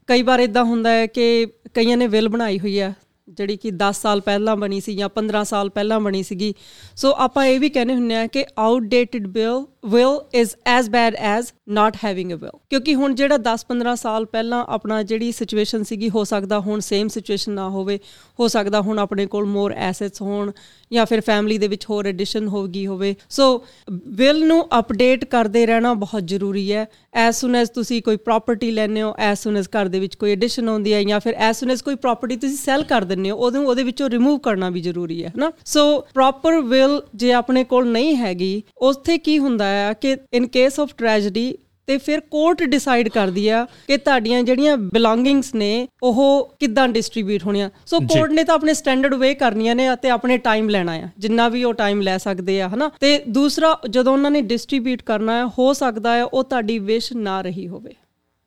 ਕਈ 0.07 0.21
ਵਾਰ 0.21 0.39
ਇਦਾਂ 0.39 0.63
ਹੁੰਦਾ 0.65 0.89
ਹੈ 0.89 1.05
ਕਿ 1.07 1.45
ਕਈਆਂ 1.73 1.97
ਨੇ 1.97 2.07
ਵਿਲ 2.07 2.29
ਬਣਾਈ 2.29 2.59
ਹੋਈ 2.59 2.79
ਹੈ, 2.79 2.93
ਜਿਹੜੀ 3.27 3.55
ਕਿ 3.57 3.71
10 3.77 4.01
ਸਾਲ 4.01 4.21
ਪਹਿਲਾਂ 4.21 4.55
ਬਣੀ 4.55 4.79
ਸੀ 4.81 4.95
ਜਾਂ 4.95 5.09
15 5.15 5.43
ਸਾਲ 5.43 5.69
ਪਹਿਲਾਂ 5.69 5.99
ਬਣੀ 5.99 6.21
ਸੀਗੀ। 6.23 6.53
ਸੋ 6.95 7.11
ਆਪਾਂ 7.19 7.45
ਇਹ 7.45 7.59
ਵੀ 7.59 7.69
ਕਹਿੰਦੇ 7.69 7.95
ਹੁੰਨੇ 7.95 8.15
ਆ 8.15 8.27
ਕਿ 8.27 8.45
outdated 8.57 9.27
bill 9.29 9.65
will 9.87 10.19
is 10.33 10.55
as 10.65 10.89
bad 10.89 11.15
as 11.15 11.53
not 11.69 11.97
having 12.03 12.31
a 12.33 12.35
will 12.35 12.51
ਕਿਉਂਕਿ 12.69 12.95
ਹੁਣ 12.95 13.13
ਜਿਹੜਾ 13.15 13.37
10-15 13.43 13.95
ਸਾਲ 13.95 14.25
ਪਹਿਲਾਂ 14.25 14.63
ਆਪਣਾ 14.69 15.01
ਜਿਹੜੀ 15.03 15.31
ਸਿਚੁਏਸ਼ਨ 15.31 15.83
ਸੀਗੀ, 15.83 16.09
ਹੋ 16.09 16.23
ਸਕਦਾ 16.23 16.59
ਹੁਣ 16.59 16.79
ਸੇਮ 16.79 17.07
ਸਿਚੁਏਸ਼ਨ 17.07 17.51
ਨਾ 17.51 17.67
ਹੋਵੇ, 17.69 17.99
ਹੋ 18.39 18.47
ਸਕਦਾ 18.47 18.81
ਹੁਣ 18.81 18.99
ਆਪਣੇ 18.99 19.25
ਕੋਲ 19.25 19.45
ਮੋਰ 19.45 19.73
ਐਸੈਟਸ 19.73 20.21
ਹੋਣ 20.21 20.51
ਜਾਂ 20.91 21.05
ਫਿਰ 21.05 21.21
ਫੈਮਿਲੀ 21.21 21.57
ਦੇ 21.57 21.67
ਵਿੱਚ 21.67 21.85
ਹੋਰ 21.89 22.07
ਐਡੀਸ਼ਨ 22.07 22.47
ਹੋ 22.47 22.65
ਗਈ 22.67 22.85
ਹੋਵੇ। 22.87 23.15
ਸੋ 23.29 23.47
ਵਿਲ 24.17 24.45
ਨੂੰ 24.47 24.67
ਅਪਡੇਟ 24.79 25.25
ਕਰਦੇ 25.25 25.65
ਰਹਿਣਾ 25.65 25.93
ਬਹੁਤ 25.93 26.23
ਜ਼ਰੂਰੀ 26.23 26.71
ਹੈ। 26.73 26.85
ਐਸ 27.15 27.39
ਸੂਨ 27.41 27.55
ਐਸ 27.55 27.69
ਤੁਸੀਂ 27.69 28.01
ਕੋਈ 28.01 28.17
ਪ੍ਰਾਪਰਟੀ 28.17 28.71
ਲੈਣੇ 28.71 29.01
ਹੋ 29.01 29.13
ਐਸ 29.19 29.43
ਸੂਨ 29.43 29.57
ਐਸ 29.57 29.69
ਘਰ 29.77 29.87
ਦੇ 29.87 29.99
ਵਿੱਚ 29.99 30.15
ਕੋਈ 30.15 30.31
ਐਡੀਸ਼ਨ 30.31 30.67
ਹੁੰਦੀ 30.69 30.93
ਹੈ 30.93 31.03
ਜਾਂ 31.03 31.19
ਫਿਰ 31.19 31.33
ਐਸ 31.39 31.59
ਸੂਨ 31.59 31.71
ਐਸ 31.71 31.81
ਕੋਈ 31.81 31.95
ਪ੍ਰਾਪਰਟੀ 31.95 32.35
ਤੁਸੀਂ 32.35 32.57
ਸੈਲ 32.57 32.83
ਕਰ 32.83 33.03
ਦਿੰਦੇ 33.03 33.31
ਹੋ 33.31 33.37
ਉਹਨੂੰ 33.37 33.65
ਉਹਦੇ 33.67 33.83
ਵਿੱਚੋਂ 33.83 34.09
ਰਿਮੂਵ 34.09 34.37
ਕਰਨਾ 34.39 34.69
ਵੀ 34.69 34.81
ਜ਼ਰੂਰੀ 34.81 35.23
ਹੈ 35.23 35.31
ਹਨਾ 35.37 35.51
ਸੋ 35.65 35.83
ਪ੍ਰੋਪਰ 36.13 36.59
ਵਿਲ 36.61 37.01
ਜੇ 37.15 37.31
ਆਪਣੇ 37.33 37.63
ਕੋਲ 37.63 37.91
ਨਹੀਂ 37.91 38.15
ਹੈਗੀ, 38.15 38.63
ਉੱਥੇ 38.81 39.17
ਕੀ 39.17 39.37
ਹੁੰਦਾ 39.39 39.65
ਹੈ? 39.65 39.76
ਕਿ 40.01 40.17
ਇਨ 40.33 40.47
ਕੇਸ 40.47 40.79
ਆਫ 40.79 40.93
ਟ੍ਰੈਜੇਡੀ 40.97 41.57
ਤੇ 41.87 41.97
ਫਿਰ 41.97 42.19
ਕੋਰਟ 42.19 42.63
ਡਿਸਾਈਡ 42.63 43.09
ਕਰਦੀ 43.09 43.47
ਆ 43.47 43.65
ਕਿ 43.87 43.97
ਤੁਹਾਡੀਆਂ 43.97 44.41
ਜਿਹੜੀਆਂ 44.43 44.77
ਬਿਲੋਂਗਿੰਗਸ 44.77 45.53
ਨੇ 45.55 45.87
ਉਹ 46.03 46.17
ਕਿੱਦਾਂ 46.59 46.87
ਡਿਸਟ੍ਰੀਬਿਊਟ 46.87 47.43
ਹੋਣੀਆਂ। 47.43 47.69
ਸੋ 47.85 47.99
ਕੋਰਟ 47.99 48.31
ਨੇ 48.31 48.43
ਤਾਂ 48.43 48.55
ਆਪਣੇ 48.55 48.73
ਸਟੈਂਡਰਡ 48.73 49.13
ਵੇ 49.13 49.33
ਕਰਨੀਆਂ 49.33 49.75
ਨੇ 49.75 49.93
ਅਤੇ 49.93 50.09
ਆਪਣੇ 50.09 50.37
ਟਾਈਮ 50.37 50.69
ਲੈਣਾ 50.69 50.93
ਆ 50.93 51.07
ਜਿੰਨਾ 51.17 51.47
ਵੀ 51.49 51.63
ਉਹ 51.63 51.73
ਟਾਈਮ 51.73 52.01
ਲੈ 52.01 52.17
ਸਕਦੇ 52.17 52.61
ਆ 52.61 52.69
ਹਨਾ। 52.69 52.91
ਤੇ 52.99 53.23
ਦੂਸਰਾ 53.29 53.77
ਜਦੋਂ 53.89 54.13
ਉਹਨਾਂ 54.13 54.31
ਨੇ 54.31 54.41
ਡਿਸਟ੍ਰੀਬਿਊਟ 54.41 55.01
ਕਰਨਾ 55.01 55.37
ਹੈ 55.37 55.45
ਹੋ 55.59 55.73
ਸਕਦਾ 55.73 56.15
ਹੈ 56.15 56.25
ਉਹ 56.25 56.43
ਤੁਹਾਡੀ 56.43 56.79
ਵਿਸ਼ 56.79 57.13
ਨਾ 57.13 57.41
ਰਹੀ 57.41 57.67
ਹੋਵੇ। 57.67 57.93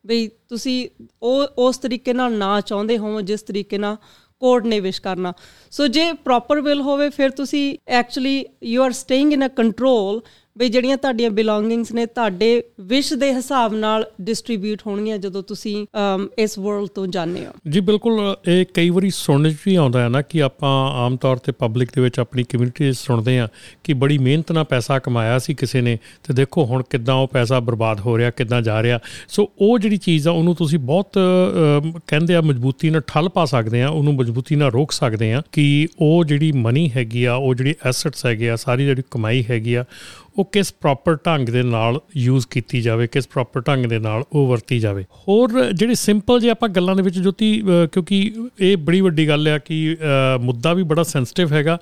ਬਈ 0.05 0.27
ਤੁਸੀਂ 0.49 0.89
ਉਹ 1.23 1.47
ਉਸ 1.57 1.77
ਤਰੀਕੇ 1.77 2.13
ਨਾਲ 2.13 2.33
ਨਾ 2.33 2.61
ਚਾਹੁੰਦੇ 2.61 2.97
ਹੋ 2.97 3.21
ਜਿਸ 3.21 3.41
ਤਰੀਕੇ 3.41 3.77
ਨਾਲ 3.77 3.97
ਕੋਰਟ 4.41 4.65
ਨੇ 4.65 4.79
ਵਿਸ਼ 4.79 5.01
ਕਰਨਾ। 5.01 5.33
ਸੋ 5.71 5.87
ਜੇ 5.87 6.11
ਪ੍ਰੋਪਰ 6.13 6.61
ਵਿਲ 6.61 6.81
ਹੋਵੇ 6.81 7.09
ਫਿਰ 7.09 7.29
ਤੁਸੀਂ 7.29 7.77
actually 7.87 8.45
you 8.63 8.83
are 8.83 8.91
staying 8.91 9.33
in 9.33 9.45
a 9.45 9.47
control 9.47 10.21
ਵੀ 10.61 10.67
ਜਿਹੜੀਆਂ 10.69 10.95
ਤੁਹਾਡੀਆਂ 10.97 11.29
ਬਿਲੋਂਗਿੰਗਸ 11.29 11.91
ਨੇ 11.91 12.05
ਤੁਹਾਡੇ 12.05 12.47
ਵਿਸ਼ 12.87 13.13
ਦੇ 13.13 13.31
ਹਿਸਾਬ 13.33 13.73
ਨਾਲ 13.73 14.05
ਡਿਸਟ੍ਰੀਬਿਊਟ 14.21 14.81
ਹੋਣਗੀਆਂ 14.87 15.17
ਜਦੋਂ 15.17 15.41
ਤੁਸੀਂ 15.43 15.85
ਇਸ 16.37 16.57
ਵਰਲਡ 16.59 16.87
ਤੋਂ 16.95 17.05
ਜਾਂਦੇ 17.07 17.45
ਹੋ। 17.45 17.51
ਜੀ, 17.69 17.79
ਬਿਲਕੁਲ, 17.79 18.35
ਇਹ 18.47 18.65
ਕਈ 18.73 18.89
ਵਾਰੀ 18.89 19.09
ਸੁਣਨ 19.09 19.51
'ਚ 19.51 19.57
ਵੀ 19.65 19.75
ਆਉਂਦਾ 19.75 20.03
ਹੈ 20.03 20.09
ਨਾ 20.09 20.21
ਕਿ 20.21 20.41
ਆਪਾਂ 20.43 20.73
ਆਮ 21.05 21.15
ਤੌਰ 21.17 21.37
ਤੇ 21.37 21.51
ਪਬਲਿਕ 21.51 21.89
ਦੇ 21.95 22.01
ਵਿੱਚ 22.01 22.19
ਆਪਣੀ 22.19 22.43
ਕਮਿਊਨਿਟੀ 22.43 22.91
ਸੁਣਦੇ 22.93 23.37
ਆ 23.39 23.47
ਕਿ 23.83 23.93
ਬੜੀ 23.93 24.17
ਮਿਹਨਤ 24.17 24.51
ਨਾਲ 24.51 24.63
ਪੈਸਾ 24.63 24.99
ਕਮਾਇਆ 24.99 25.39
ਸੀ 25.39 25.53
ਕਿਸੇ 25.53 25.81
ਨੇ 25.81 25.97
ਤੇ 26.23 26.33
ਦੇਖੋ 26.33 26.65
ਹੁਣ 26.65 26.83
ਕਿੱਦਾਂ 26.89 27.15
ਉਹ 27.15 27.27
ਪੈਸਾ 27.27 27.59
ਬਰਬਾਦ 27.59 27.99
ਹੋ 27.99 28.17
ਰਿਹਾ, 28.17 28.29
ਕਿੱਦਾਂ 28.31 28.61
ਜਾ 28.61 28.81
ਰਿਹਾ। 28.83 28.99
ਸੋ 29.29 29.49
ਉਹ 29.61 29.77
ਜਿਹੜੀ 29.79 29.97
ਚੀਜ਼ 29.97 30.27
ਆ, 30.27 30.31
ਉਹਨੂੰ 30.31 30.55
ਤੁਸੀਂ 30.55 30.79
ਬਹੁਤ 30.79 31.19
ਕਹਿੰਦੇ 32.07 32.35
ਆ 32.35 32.41
ਮਜ਼ਬੂਤੀ 32.41 32.89
ਨਾਲ 32.89 33.01
ਠੱਲ 33.07 33.29
ਪਾ 33.29 33.45
ਸਕਦੇ 33.45 33.81
ਆ 33.81 33.89
ਉਹਨੂੰ 33.89 34.13
ਮਜ਼ਬੂਤੀ 34.15 34.55
ਨਾਲ 34.55 34.71
ਰੋਕ 34.71 34.91
ਸਕਦੇ 34.91 35.33
ਆ 35.33 35.41
ਕਿ 35.51 35.87
ਉਹ 35.99 36.23
ਜਿਹੜੀ 36.25 36.51
ਮਨੀ 36.51 36.89
ਹੈਗੀ 36.95 37.23
ਆ, 37.23 37.35
ਉਹ 37.35 37.53
ਜਿਹੜੀ 37.55 37.75
ਐਸੈਟਸ 37.85 38.25
ਹੈਗੇ 38.25 38.49
ਆ, 38.49 38.55
ਸਾਰੀ 38.55 38.85
ਜਿਹੜੀ 38.85 39.03
ਕਮਾਈ 39.11 39.43
ਹੈਗੀ 39.49 39.73
ਆ 39.73 39.85
ਉਹ 40.35 40.45
ਕਿਸ 40.51 40.73
ਪ੍ਰੋਪਰ 40.73 41.15
ਢੰਗ 41.25 41.49
ਦੇ 41.49 41.61
ਨਾਲ 41.63 41.99
ਯੂਜ਼ 42.17 42.47
ਕੀਤੀ 42.47 42.81
ਜਾਵੇ, 42.81 43.07
ਕਿਸ 43.07 43.27
ਪ੍ਰੋਪਰ 43.27 43.61
ਢੰਗ 43.61 43.85
ਦੇ 43.85 43.99
ਨਾਲ 43.99 44.23
ਉਹ 44.31 44.47
ਵਰਤੀ 44.47 44.79
ਜਾਵੇ। 44.79 45.03
ਹੋਰ 45.27 45.51
ਜਿਹੜੀ 45.73 45.95
ਸਿੰਪਲ 45.95 46.39
ਜੇ 46.39 46.49
ਆਪਾਂ 46.49 46.69
ਗੱਲਾਂ 46.69 46.95
ਦੇ 46.95 47.01
ਵਿੱਚ 47.01 47.19
ਜੋਤੀ 47.19 47.51
ਕਿਉਂਕਿ 47.93 48.19
ਇਹ 48.59 48.75
ਬੜੀ 48.77 49.01
ਵੱਡੀ 49.01 49.27
ਗੱਲ 49.27 49.47
ਆ 49.47 49.57
ਕਿ 49.57 49.97
ਮੁੱਦਾ 50.41 50.73
ਵੀ 50.73 50.83
ਬੜਾ 50.83 51.03
ਸੈਂਸਿਟਿਵ 51.03 51.53
ਹੈਗਾ 51.53 51.77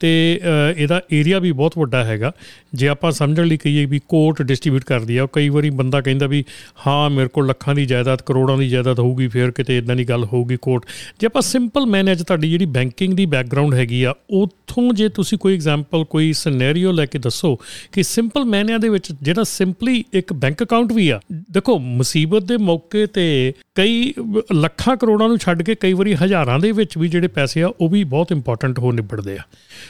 ਤੇ 0.00 0.40
ਇਹਦਾ 0.76 1.00
ਏਰੀਆ 1.12 1.38
ਵੀ 1.38 1.52
ਬਹੁਤ 1.52 1.78
ਵੱਡਾ 1.78 2.04
ਹੈਗਾ। 2.04 2.32
ਜੇ 2.74 2.88
ਆਪਾਂ 2.88 3.10
ਸਮਝਣ 3.12 3.46
ਲਈ 3.46 3.56
ਕਹੀਏ 3.56 3.84
ਵੀ 3.86 4.00
ਕੋਰਟ 4.08 4.42
ਡਿਸਟ੍ਰੀਬਿਊਟ 4.42 4.84
ਕਰਦੀ 4.84 5.16
ਆ 5.16 5.26
ਕਈ 5.32 5.48
ਵਾਰੀ 5.48 5.70
ਬੰਦਾ 5.70 6.00
ਕਹਿੰਦਾ 6.00 6.26
ਵੀ, 6.26 6.44
ਹਾਂ, 6.86 7.10
ਮੇਰੇ 7.10 7.28
ਕੋਲ 7.28 7.46
ਲੱਖਾਂ 7.46 7.74
ਦੀ 7.74 7.86
ਜਾਇਦਾਦ, 7.86 8.22
ਕਰੋੜਾਂ 8.22 8.56
ਦੀ 8.58 8.68
ਜਾਇਦਾਦ 8.68 8.98
ਹੋਊਗੀ, 9.00 9.28
ਫਿਰ 9.28 9.50
ਕਿਤੇ 9.50 9.78
ਇਦਾਂ 9.78 9.96
ਦੀ 9.96 10.04
ਗੱਲ 10.04 10.24
ਹੋਊਗੀ 10.24 10.56
ਕੋਰਟ 10.62 10.86
ਜੇ 11.20 11.26
ਆਪਾਂ 11.26 11.42
ਸਿੰਪਲ 11.42 11.86
ਮੈਨੇਜ 11.86 12.22
ਤੁਹਾਡੀ 12.22 12.50
ਜਿਹੜੀ 12.50 12.66
ਬੈਂਕਿੰਗ 12.66 13.14
ਦੀ 13.14 13.26
ਬੈਕਗ੍ਰਾਉਂਡ 13.26 13.74
ਹੈਗੀ 13.74 14.02
ਆ, 14.02 14.14
ਉਥੋਂ 14.32 14.92
ਜੇ 14.92 15.08
ਤੁਸੀਂ 15.08 15.38
ਕੋਈ 15.38 15.54
ਐਗਜ਼ਾਮਪਲ 15.54 16.04
ਕੋਈ 16.04 16.32
ਸਿਨੈਰੀਓ 16.32 16.92
ਲੈ 16.92 17.06
ਕੇ 17.06 17.18
ਦੱਸੋ 17.18 17.58
ਕਿ 17.94 18.02
ਸਿੰਪਲ 18.02 18.44
ਮੈਨਿਆ 18.44 18.78
ਦੇ 18.78 18.88
ਵਿੱਚ 18.88 19.12
ਜਿਹੜਾ 19.22 19.42
ਸਿੰਪਲੀ 19.42 20.02
ਇੱਕ 20.12 20.32
ਬੈਂਕ 20.32 20.62
ਅਕਾਊਂਟ 20.62 20.92
ਵੀ 20.92 21.08
ਆ, 21.08 21.20
ਦੇਖੋ 21.50 21.78
ਮੁਸੀਬਤ 21.78 22.44
ਦੇ 22.44 22.56
ਮੌਕੇ 22.56 23.06
ਤੇ 23.06 23.52
ਕਈ 23.74 24.12
ਲੱਖਾਂ 24.54 24.96
ਕਰੋੜਾਂ 24.96 25.28
ਨੂੰ 25.28 25.38
ਛੱਡ 25.38 25.62
ਕੇ 25.62 25.74
ਕਈ 25.74 25.92
ਵਾਰੀ 25.92 26.14
ਹਜ਼ਾਰਾਂ 26.14 26.58
ਦੇ 26.58 26.72
ਵਿੱਚ 26.72 26.98
ਵੀ 26.98 27.08
ਜਿਹੜੇ 27.08 27.28
ਪੈਸੇ 27.28 27.62
ਆ, 27.62 27.72
ਉਹ 27.80 27.88
ਵੀ 27.88 28.04
ਬਹੁਤ 28.04 28.32
ਇੰਪੋਰਟੈਂਟ 28.32 28.78
ਹੋ 28.78 28.92
ਨਿਬੜਦੇ 28.92 29.36
ਆ। 29.36 29.42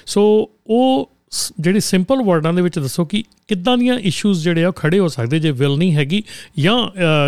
ਸੋ 0.06 0.22
ਉਹ 0.66 1.10
ਜਿਹੜੀ 1.60 1.80
ਸਿੰਪਲ 1.80 2.22
ਵਰਡਾਂ 2.22 2.52
ਦੇ 2.54 2.62
ਵਿੱਚ 2.62 2.78
ਦੱਸੋ 2.78 3.04
ਕਿ 3.04 3.22
ਕਿੱਦਾਂ 3.48 3.76
ਦੀਆਂ 3.78 3.98
ਇਸ਼ੂਜ਼ 4.00 4.42
ਜਿਹੜੇ 4.44 4.64
ਆ 4.64 4.70
ਖੜੇ 4.76 4.98
ਹੋ 4.98 5.08
ਸਕਦੇ 5.08 5.38
ਜੇ 5.38 5.50
ਵਿਲ 5.50 5.76
ਨਹੀਂ 5.78 5.94
ਹੈਗੀ, 5.94 6.22
ਜਾਂ 6.58 6.76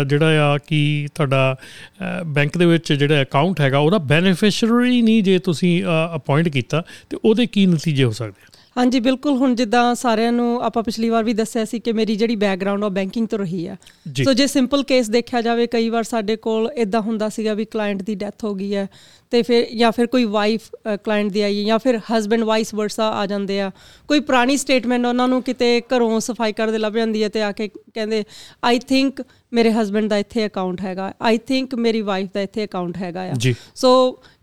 ਜਿਹੜਾ 0.05 0.43
ਆ 0.43 0.57
ਕਿ 0.57 1.07
ਤੁਹਾਡਾ 1.15 1.55
ਬੈਂਕ 2.25 2.57
ਦੇ 2.57 2.65
ਵਿੱਚ 2.65 2.93
ਜਿਹੜਾ 2.93 3.21
ਅਕਾਊਂਟ 3.21 3.61
ਹੈਗਾ, 3.61 3.79
ਉਹਦਾ 3.79 3.97
ਬੈਨੀਫੀਸ਼ੀਅਰੀ 3.97 5.01
ਨਹੀਂ 5.01 5.23
ਜੇ 5.23 5.37
ਤੁਸੀਂ 5.39 5.83
ਅਪਾਇੰਟ 6.15 6.49
ਕੀਤਾ, 6.49 6.83
ਤੇ 7.09 7.17
ਉਹਦੇ 7.25 7.45
ਕੀ 7.45 7.65
ਨਤੀਜੇ 7.65 8.03
ਹੋ 8.03 8.11
ਸਕਦੇ 8.11 8.45
ਆ? 8.45 8.46
ਹਾਂਜੀ 8.77 8.99
ਬਿਲਕੁਲ 8.99 9.35
ਹੁਣ 9.37 9.53
ਜਿੱਦਾਂ 9.55 9.93
ਸਾਰਿਆਂ 9.95 10.31
ਨੂੰ 10.31 10.61
ਆਪਾਂ 10.63 10.81
ਪਿਛਲੀ 10.83 11.09
ਵਾਰ 11.09 11.23
ਵੀ 11.23 11.33
ਦੱਸਿਆ 11.33 11.63
ਸੀ 11.65 11.79
ਕਿ 11.79 11.91
ਮੇਰੀ 11.93 12.15
ਜਿਹੜੀ 12.15 12.35
ਬੈਕਗ੍ਰਾਉਂਡ 12.35 12.83
ਉਹ 12.83 12.89
ਬੈਂਕਿੰਗ 12.89 13.27
ਤੋਂ 13.27 13.39
ਰਹੀ 13.39 13.65
ਆ। 13.67 13.75
ਸੋ 14.25 14.33
ਜੇ 14.33 14.47
ਸਿੰਪਲ 14.47 14.83
ਕੇਸ 14.83 15.09
ਦੇਖਿਆ 15.09 15.41
ਜਾਵੇ 15.41 15.65
ਕਈ 15.67 15.89
ਵਾਰ 15.89 16.03
ਸਾਡੇ 16.03 16.35
ਕੋਲ 16.35 16.69
ਇਦਾਂ 16.75 17.01
ਹੁੰਦਾ 17.01 17.29
ਸੀਗਾ 17.29 17.53
ਵੀ 17.53 17.65
ਕਲਾਇੰਟ 17.65 18.01
ਦੀ 18.03 18.15
ਡੈਥ 18.15 18.43
ਹੋ 18.43 18.53
ਗਈ 18.55 18.73
ਹੈ 18.75 18.87
ਤੇ 19.31 19.41
ਫਿਰ 19.41 19.65
ਜਾਂ 19.77 19.91
ਫਿਰ 19.91 20.07
ਕੋਈ 20.07 20.23
ਵਾਈਫ 20.35 20.69
ਕਲਾਇੰਟ 21.03 21.31
ਦੀ 21.31 21.41
ਆਈ 21.41 21.63
ਜਾਂ 21.65 21.79
ਫਿਰ 21.79 21.99
ਹਸਬੰਡ 22.11 22.43
ਵਾਈਸ 22.43 22.73
ਵਰਸਾ 22.73 23.09
ਆ 23.11 23.25
ਜਾਂਦੇ 23.25 23.59
ਆ। 23.61 23.71
ਕੋਈ 24.07 24.19
ਪੁਰਾਣੀ 24.19 24.57
ਸਟੇਟਮੈਂਟ 24.57 25.05
ਉਹਨਾਂ 25.05 25.27
ਨੂੰ 25.27 25.41
ਕਿਤੇ 25.43 25.81
ਘਰੋਂ 25.95 26.19
ਸਫ਼ਾਈ 26.19 26.53
ਕਰਦੇ 26.53 26.77
ਲੱਭ 26.77 26.93
ਜਾਂਦੀ 26.93 27.23
ਹੈ 27.23 27.29
ਤੇ 27.29 27.41
ਆ 27.43 27.51
ਕੇ 27.51 27.67
ਕਹਿੰਦੇ 27.67 28.23
ਆਈ 28.65 28.79
ਥਿੰਕ 28.87 29.21
ਮੇਰੇ 29.53 29.71
ਹਸਬੰਡ 29.71 30.09
ਦਾ 30.09 30.17
ਇੱਥੇ 30.17 30.45
ਅਕਾਊਂਟ 30.45 30.81
ਹੈਗਾ। 30.81 31.11
ਆਈ 31.21 31.37
ਥਿੰਕ 31.47 31.75
ਮੇਰੀ 31.75 32.01
ਵਾਈਫ 32.01 32.29
ਦਾ 32.33 32.41
ਇੱਥੇ 32.41 32.65
ਅਕਾਊਂਟ 32.65 32.97
ਹੈਗਾ 32.97 33.21
ਆ। 33.23 33.33
ਸੋ 33.75 33.91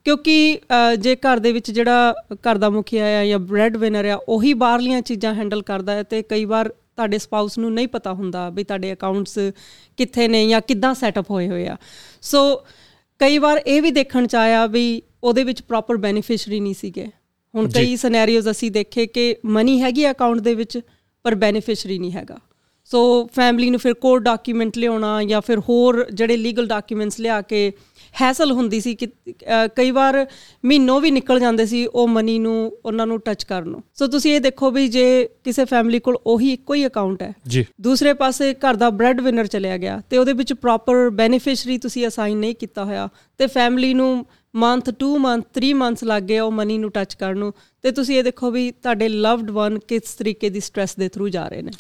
ਕਿਉਂਕਿ 0.05 0.59
ਜੇ 0.99 1.17
ਘਰ 1.17 1.39
ਦੇ 1.39 1.53
ਵਿੱਚ 1.53 1.71
ਜਿਹੜਾ 1.71 2.15
ਘਰ 2.35 2.59
ਦਾ 2.59 2.71
ਮੁਖੀਆ 2.71 3.05
ਆ 3.21 3.25
ਜਾਂ 3.25 3.39
ਬ੍ਰੈਡ 3.39 3.77
ਵਿਨਰ 3.77 4.05
ਆ 4.05 4.19
ਉਹੀ 4.29 4.53
ਬਾਹਰਲੀਆਂ 4.55 5.01
ਚੀਜ਼ਾਂ 5.03 5.35
ਹੈਂਡਲ 5.35 5.63
ਕਰਦਾ 5.63 5.93
ਹੈ 5.93 6.03
ਤੇ 6.03 6.23
ਕਈ 6.23 6.45
ਵਾਰ 6.45 6.69
ਤੁਹਾਡੇ 6.69 7.19
ਸਪਾਊਸ 7.19 7.59
ਨੂੰ 7.59 7.73
ਨਹੀਂ 7.75 7.89
ਪਤਾ 7.89 8.13
ਹੁੰਦਾ 8.13 8.49
ਵੀ 8.51 8.65
ਤੁਹਾਡੇ 8.65 8.93
ਅਕਾਊਂਟਸ 8.93 9.39
ਕਿੱਥੇ 9.97 10.29
ਨੇ 10.29 10.47
ਜਾਂ 10.49 10.61
ਕਿੱਦਾਂ 10.61 10.95
ਸੈਟਅਪ 10.95 11.31
ਹੋਏ 11.31 11.49
ਹੋਏ 11.49 11.67
ਆ। 11.67 11.77
ਸੋ 12.23 12.63
ਕਈ 13.21 13.39
ਵਾਰ 13.39 13.61
ਇਹ 13.67 13.83
ਵੀ 13.83 13.91
ਦੇਖਣ 13.91 14.27
ਚ 14.27 14.35
ਆਇਆ 14.37 14.67
ਵੀ 14.67 15.03
ਉਹਦੇ 15.25 15.45
ਵਿੱਚ 15.45 15.63
ਪ੍ਰੋਪਰ 15.63 15.97
ਬੈਨੀਫੀਸ਼ੀਅਰੀ 15.97 16.61
ਨਹੀਂ 16.61 16.75
ਸੀਗੇ। 16.75 17.07
ਹੁਣ 17.55 17.69
ਕਈ 17.71 17.97
ਸਿਨੈਰੀਓਜ਼ 17.97 18.51
ਅਸੀਂ 18.51 18.71
ਦੇਖੇ 18.71 19.07
ਕਿ 19.07 19.35
ਮਨੀ 19.47 19.81
ਹੈਗੀ 19.83 20.11
ਅਕਾਊਂਟ 20.11 20.41
ਦੇ 20.41 20.55
ਵਿੱਚ 20.55 20.79
ਪਰ 21.25 21.35
ਬੈਨੀਫੀਸ਼ੀਅਰੀ 21.35 21.99
ਨਹੀਂ 21.99 22.13
ਹੈਗਾ। 22.13 22.39
ਸੋ 22.85 23.01
ਫੈਮਿਲੀ 23.27 23.71
ਨੂੰ 23.71 23.81
ਫਿਰ 23.81 23.95
ਕੋਰ 23.95 24.21
ਡਾਕੂਮੈਂਟ 24.21 24.79
ਲਿਆਉਣਾ 24.79 25.23
ਜਾਂ 25.25 25.41
ਫਿਰ 25.41 25.59
ਹੋਰ 25.59 26.07
ਜਿਹੜੇ 26.11 26.37
ਲੀਗਲ 26.37 26.67
ਡਾਕੂਮੈਂਟਸ 26.67 27.21
ਲਿਆ 27.21 27.41
ਕੇ 27.43 27.73
ਹੈਸਲ 28.21 28.53
ਹੁੰਦੀ 28.53 28.81
ਸੀ 28.81 28.95
ਕਿ 28.95 29.07
ਕਈ 29.77 29.91
ਵਾਰ 29.91 30.27
ਮਹੀਨੋਂ 30.65 31.01
ਵੀ 31.01 31.11
ਨਿਕਲ 31.11 31.41
ਜਾਂਦੇ 31.41 31.67
ਸੀ 31.67 31.85
ਉਹ 31.87 32.09
ਮਨੀ 32.09 32.39
ਨੂੰ 32.39 32.73
ਉਹਨਾਂ 32.85 33.07
ਨੂੰ 33.07 33.19
ਟੱਚ 33.21 33.45
ਕਰਨ 33.45 33.69
ਨੂੰ। 33.69 33.83
ਸੋ 33.95 34.07
ਤੁਸੀਂ 34.07 34.35
ਇਹ 34.35 34.41
ਦੇਖੋ 34.41 34.71
ਵੀ 34.71 34.87
ਜੇ 34.89 35.29
ਕਿਸੇ 35.45 35.65
ਫੈਮਿਲੀ 35.65 35.99
ਕੋਲ 35.99 36.19
ਉਹੀ 36.27 36.53
ਇੱਕੋ 36.53 36.75
ਹੀ 36.75 36.87
ਅਕਾਊਂਟ 36.87 37.23
ਹੈ 37.23 37.33
ਜੀ। 37.49 37.65
ਦੂਸਰੇ 37.81 38.13
ਪਾਸੇ 38.13 38.53
ਘਰ 38.55 38.75
ਦਾ 38.75 38.91
ਬ੍ਰੈਡ 38.91 39.21
ਵਿਨਰ 39.21 39.47
ਚਲਿਆ 39.47 39.77
ਗਿਆ 39.79 40.01
ਤੇ 40.11 40.19
ਉਹਦੇ 40.19 40.33
ਵਿੱਚ 40.33 40.53
ਪ੍ਰੋਪਰ 40.53 41.09
ਬੈਨੀਫੀਸ਼ੀਅਰੀ 41.11 41.79
ਤੁਸੀਂ 41.79 42.07
ਅਸਾਈਨ 42.07 42.39
ਨਹੀਂ 42.39 42.55
ਕੀਤਾ 42.55 42.85
ਹੋਇਆ 42.85 43.09
ਤੇ 43.39 43.47
ਫੈਮਿਲੀ 43.47 43.95
ਨੂੰ 43.95 44.25
ਮੰਥ 44.55 44.91
2 45.03 45.17
ਮੰਥ 45.19 45.45
3 45.59 45.73
ਮੰਥਸ 45.75 46.05
ਲੱਗ 46.05 46.23
ਗਏ 46.23 46.39
ਉਹ 46.39 46.53
ਮਨੀ 46.53 46.79
ਨੂੰ 46.79 46.91
ਟੱਚ 46.91 47.15
ਕਰਨ 47.15 47.39
ਨੂੰ। 47.39 47.53
ਤੇ 47.85 47.91
ਤੁਸੀਂ 47.91 48.17
ਇਹ 48.19 48.23
ਦੇਖੋ 48.25 48.51
ਵੀ 48.51 48.71
ਤੁਹਾਡੇ 48.71 49.09
ਲਵਡ 49.09 49.51
ਵਨ 49.51 49.79
ਕਿਸ 49.89 50.15
ਤਰੀਕੇ 50.15 50.51
ਦੀ 50.51 50.61
ਸਟ्रेस 50.61 50.95
ਦੇ 50.99 51.09
ਥਰੂ 51.09 51.29
ਜਾ 51.29 51.47
ਰਹੇ 51.49 51.63
ਨੇ। 51.63 51.71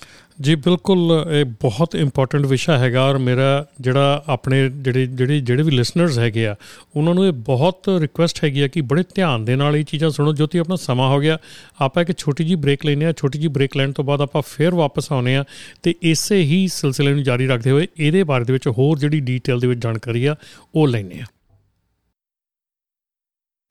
ਜੀ, 0.40 0.54
ਬਿਲਕੁਲ, 0.54 1.26
ਇਹ 1.32 1.44
ਬਹੁਤ 1.44 1.94
ਇੰਪੋਰਟੈਂਟ 1.94 2.46
ਵਿਸ਼ਾ 2.46 2.78
ਹੈਗਾ 2.78 3.04
ਔਰ 3.04 3.18
ਮੇਰਾ 3.18 3.66
ਜਿਹੜਾ 3.80 4.24
ਆਪਣੇ 4.28 4.68
ਜਿਹੜੇ 4.68 5.06
ਜਿਹੜੇ 5.06 5.40
ਜਿਹੜੇ 5.40 5.62
ਵੀ 5.62 5.70
ਲਿਸਨਰਸ 5.70 6.18
ਹੈਗੇ 6.18 6.46
ਆ, 6.46 6.54
ਉਹਨਾਂ 6.96 7.14
ਨੂੰ 7.14 7.26
ਇਹ 7.26 7.32
ਬਹੁਤ 7.32 7.88
ਰਿਕੁਐਸਟ 8.00 8.44
ਹੈਗੀ 8.44 8.60
ਆ 8.60 8.68
ਕਿ 8.68 8.80
ਬੜੇ 8.80 9.04
ਧਿਆਨ 9.14 9.44
ਦੇ 9.44 9.56
ਨਾਲ 9.56 9.76
ਇਹ 9.76 9.84
ਚੀਜ਼ਾਂ 9.84 10.10
ਸੁਣੋ। 10.10 10.32
ਜੋਤੀ, 10.32 10.58
ਆਪਣਾ 10.58 10.76
ਸਮਾਂ 10.76 11.08
ਹੋ 11.08 11.20
ਗਿਆ। 11.20 11.38
ਆਪਾਂ 11.80 12.02
ਇੱਕ 12.02 12.18
ਛੋਟੀ 12.18 12.44
ਜੀ 12.44 12.54
ਬ੍ਰੇਕ 12.54 12.86
ਲੈਨੇ 12.86 13.04
ਆ 13.04 13.12
ਛੋਟੀ 13.12 13.38
ਜੀ 13.38 13.48
ਬ੍ਰੇਕ 13.48 13.76
ਲੈਣ 13.76 13.92
ਤੋਂ 13.92 14.04
ਬਾਅਦ 14.04 14.20
ਆਪਾਂ 14.20 14.42
ਫੇਰ 14.46 14.74
ਵਾਪਸ 14.74 15.12
ਆਉਨੇ 15.12 15.36
ਆ 15.36 15.44
ਤੇ 15.82 15.94
ਇਸੇ 16.02 16.42
ਹੀ 16.42 16.66
ਸਿਲਸਿਲੇ 16.68 17.12
ਨੂੰ 17.12 17.22
ਜਾਰੀ 17.22 17.46
ਰੱਖਦੇ 17.46 17.70
ਹੋਏ 17.70 17.86
ਇਹਦੇ 17.98 18.22
ਬਾਰੇ 18.22 18.44
ਦੇ 18.44 18.52
ਵਿੱਚ 18.52 18.68
ਹੋਰ 18.68 18.98
ਜਿਹੜੀ 18.98 19.20
ਡੀਟੇਲ 19.20 19.60
ਦੇ 19.60 19.66
ਵਿੱਚ 19.66 19.80
ਜਾਣਕਾਰੀ 19.80 20.24
ਆ, 20.26 20.36
ਉਹ 20.74 20.88
ਲੈਨੇ 20.88 21.20
ਆ 21.20 21.24